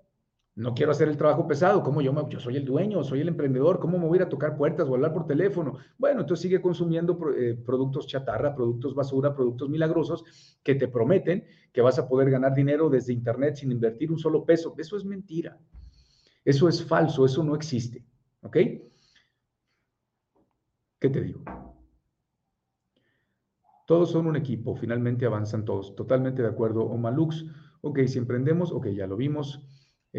[0.58, 3.78] no quiero hacer el trabajo pesado, ¿cómo yo, yo soy el dueño, soy el emprendedor,
[3.78, 5.78] ¿cómo me voy a ir a tocar puertas o hablar por teléfono?
[5.96, 10.24] Bueno, entonces sigue consumiendo eh, productos chatarra, productos basura, productos milagrosos
[10.64, 14.44] que te prometen que vas a poder ganar dinero desde internet sin invertir un solo
[14.44, 14.74] peso.
[14.76, 15.56] Eso es mentira.
[16.44, 18.04] Eso es falso, eso no existe.
[18.42, 18.56] ¿Ok?
[20.98, 21.44] ¿Qué te digo?
[23.86, 25.94] Todos son un equipo, finalmente avanzan todos.
[25.94, 26.82] Totalmente de acuerdo.
[26.82, 27.44] O Malux,
[27.80, 29.62] ok, si emprendemos, ok, ya lo vimos.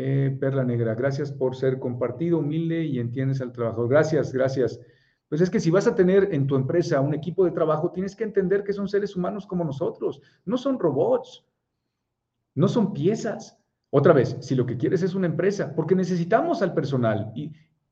[0.02, 3.90] Eh, Perla Negra, gracias por ser compartido, humilde y entiendes al trabajador.
[3.90, 4.80] Gracias, gracias.
[5.28, 8.16] Pues es que si vas a tener en tu empresa un equipo de trabajo, tienes
[8.16, 11.46] que entender que son seres humanos como nosotros, no son robots,
[12.56, 13.58] no son piezas.
[13.90, 17.52] Otra vez, si lo que quieres es una empresa, porque necesitamos al personal y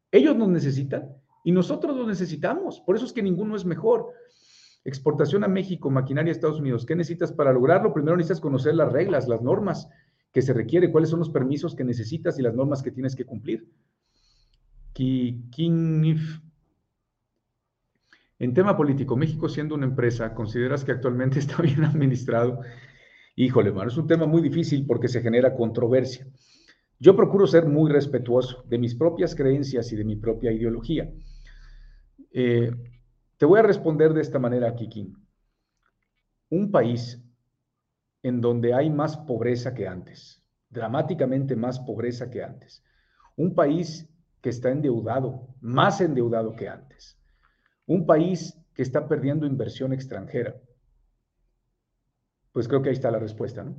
[0.09, 4.13] ellos nos necesitan y nosotros los necesitamos, por eso es que ninguno es mejor.
[4.85, 7.93] Exportación a México, maquinaria a Estados Unidos, ¿qué necesitas para lograrlo?
[7.93, 9.89] Primero necesitas conocer las reglas, las normas,
[10.37, 13.25] que se requiere, cuáles son los permisos que necesitas y las normas que tienes que
[13.25, 13.71] cumplir.
[18.37, 22.61] En tema político, México siendo una empresa, ¿consideras que actualmente está bien administrado?
[23.35, 26.27] Híjole, mano, es un tema muy difícil porque se genera controversia.
[26.99, 31.11] Yo procuro ser muy respetuoso de mis propias creencias y de mi propia ideología.
[32.31, 32.71] Eh,
[33.37, 35.17] te voy a responder de esta manera, Kikín.
[36.51, 37.26] Un país
[38.23, 42.83] en donde hay más pobreza que antes, dramáticamente más pobreza que antes.
[43.35, 44.09] Un país
[44.41, 47.19] que está endeudado, más endeudado que antes.
[47.85, 50.55] Un país que está perdiendo inversión extranjera.
[52.51, 53.75] Pues creo que ahí está la respuesta, ¿no?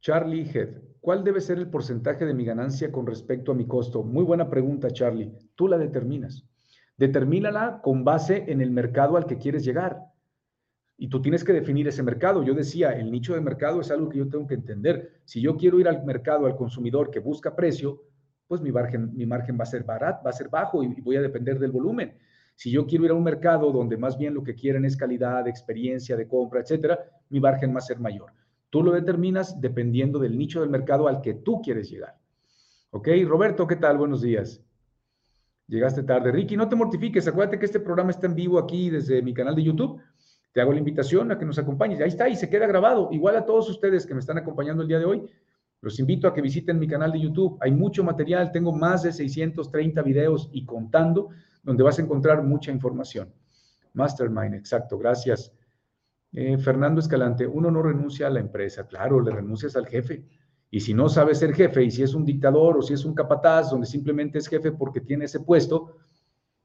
[0.00, 4.02] Charlie Head, ¿cuál debe ser el porcentaje de mi ganancia con respecto a mi costo?
[4.02, 5.32] Muy buena pregunta, Charlie.
[5.54, 6.46] Tú la determinas.
[6.96, 9.98] Determínala con base en el mercado al que quieres llegar.
[10.98, 12.42] Y tú tienes que definir ese mercado.
[12.42, 15.20] Yo decía, el nicho de mercado es algo que yo tengo que entender.
[15.24, 18.02] Si yo quiero ir al mercado, al consumidor que busca precio,
[18.48, 21.16] pues mi margen, mi margen va a ser barato, va a ser bajo y voy
[21.16, 22.16] a depender del volumen.
[22.54, 25.46] Si yo quiero ir a un mercado donde más bien lo que quieren es calidad,
[25.46, 28.32] experiencia de compra, etcétera, mi margen va a ser mayor.
[28.70, 32.16] Tú lo determinas dependiendo del nicho del mercado al que tú quieres llegar.
[32.90, 33.08] ¿Ok?
[33.26, 33.98] Roberto, ¿qué tal?
[33.98, 34.62] Buenos días.
[35.66, 36.32] Llegaste tarde.
[36.32, 37.28] Ricky, no te mortifiques.
[37.28, 40.00] Acuérdate que este programa está en vivo aquí desde mi canal de YouTube
[40.56, 42.00] te hago la invitación a que nos acompañes.
[42.00, 43.10] Ahí está, y se queda grabado.
[43.12, 45.30] Igual a todos ustedes que me están acompañando el día de hoy,
[45.82, 47.58] los invito a que visiten mi canal de YouTube.
[47.60, 51.28] Hay mucho material, tengo más de 630 videos y contando,
[51.62, 53.34] donde vas a encontrar mucha información.
[53.92, 55.52] Mastermind, exacto, gracias.
[56.32, 60.24] Eh, Fernando Escalante, uno no renuncia a la empresa, claro, le renuncias al jefe.
[60.70, 63.12] Y si no sabes ser jefe, y si es un dictador o si es un
[63.12, 65.98] capataz, donde simplemente es jefe porque tiene ese puesto,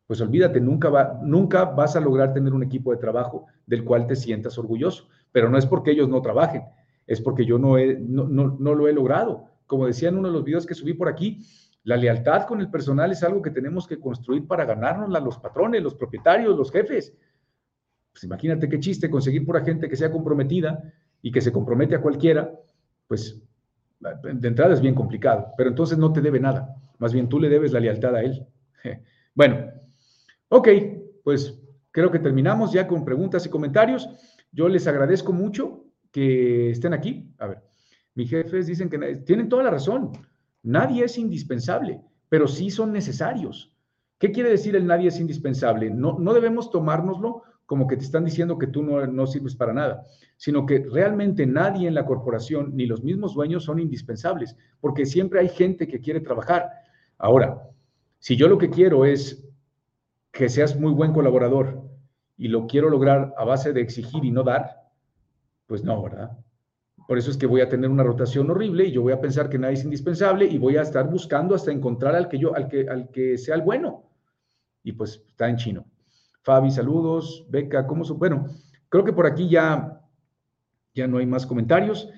[0.08, 4.08] pues olvídate, nunca, va, nunca vas a lograr tener un equipo de trabajo del cual
[4.08, 5.08] te sientas orgulloso.
[5.32, 6.64] Pero no es porque ellos no trabajen,
[7.08, 9.45] es porque yo no, no, lo he logrado.
[9.66, 11.45] Como decía en uno de los videos que subí por aquí,
[11.84, 15.82] la lealtad con el personal es algo que tenemos que construir para ganárnosla los patrones,
[15.82, 17.16] los propietarios, los jefes.
[18.12, 22.02] Pues imagínate qué chiste conseguir pura gente que sea comprometida y que se compromete a
[22.02, 22.52] cualquiera,
[23.08, 23.41] pues
[23.99, 27.49] de entrada es bien complicado, pero entonces no te debe nada, más bien tú le
[27.49, 28.45] debes la lealtad a él.
[29.34, 29.72] Bueno,
[30.54, 30.68] Ok,
[31.24, 31.58] pues
[31.91, 34.10] creo que terminamos ya con preguntas y comentarios.
[34.52, 37.34] Yo les agradezco mucho que estén aquí.
[37.38, 37.64] A ver,
[38.16, 40.12] mis jefes dicen que tienen toda la razón.
[40.64, 43.74] Nadie es indispensable, pero sí son necesarios.
[44.18, 45.89] ¿Qué quiere decir el nadie es indispensable?
[45.89, 49.72] No, no debemos tomárnoslo como que te están diciendo que tú no, no sirves para
[49.72, 50.04] nada,
[50.36, 55.39] sino que realmente nadie en la corporación, ni los mismos dueños, son indispensables, porque siempre
[55.39, 56.70] hay gente que quiere trabajar.
[57.18, 57.70] Ahora,
[58.20, 59.47] si yo lo que quiero es
[60.32, 61.84] que seas muy buen colaborador
[62.38, 64.89] y lo quiero lograr a base de exigir y no dar,
[65.67, 66.38] pues no, ¿verdad?
[67.07, 69.49] Por eso es que voy a tener una rotación horrible y yo voy a pensar
[69.49, 72.67] que nadie es indispensable y voy a estar buscando hasta encontrar al que yo, al
[72.67, 74.09] que, al que sea el bueno.
[74.84, 75.86] Y pues está en chino.
[76.43, 77.45] Fabi, saludos.
[77.49, 78.17] Beca, ¿cómo son?
[78.17, 78.45] Bueno,
[78.89, 80.01] creo que por aquí ya,
[80.93, 82.09] ya no hay más comentarios.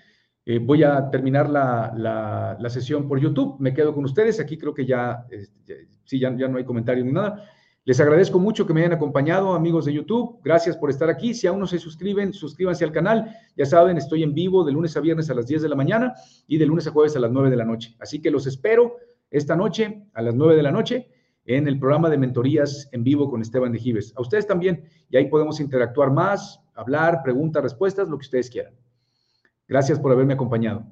[0.46, 3.60] Eh, voy a terminar la, la, sesión por YouTube.
[3.60, 4.40] Me quedo con ustedes.
[4.40, 7.44] Aquí creo que ya, este, sí, ya, ya no hay comentarios ni nada.
[7.86, 10.40] Les agradezco mucho que me hayan acompañado, amigos de YouTube.
[10.42, 11.34] Gracias por estar aquí.
[11.34, 13.36] Si aún no se suscriben, suscríbanse al canal.
[13.58, 16.14] Ya saben, estoy en vivo de lunes a viernes a las 10 de la mañana
[16.48, 17.98] y de lunes a jueves a las 9 de la noche.
[18.00, 18.96] Así que los espero
[19.30, 21.10] esta noche a las 9 de la noche
[21.44, 24.14] en el programa de mentorías en vivo con Esteban de Gives.
[24.16, 24.86] A ustedes también.
[25.10, 28.74] Y ahí podemos interactuar más, hablar, preguntas, respuestas, lo que ustedes quieran.
[29.68, 30.86] Gracias por haberme acompañado.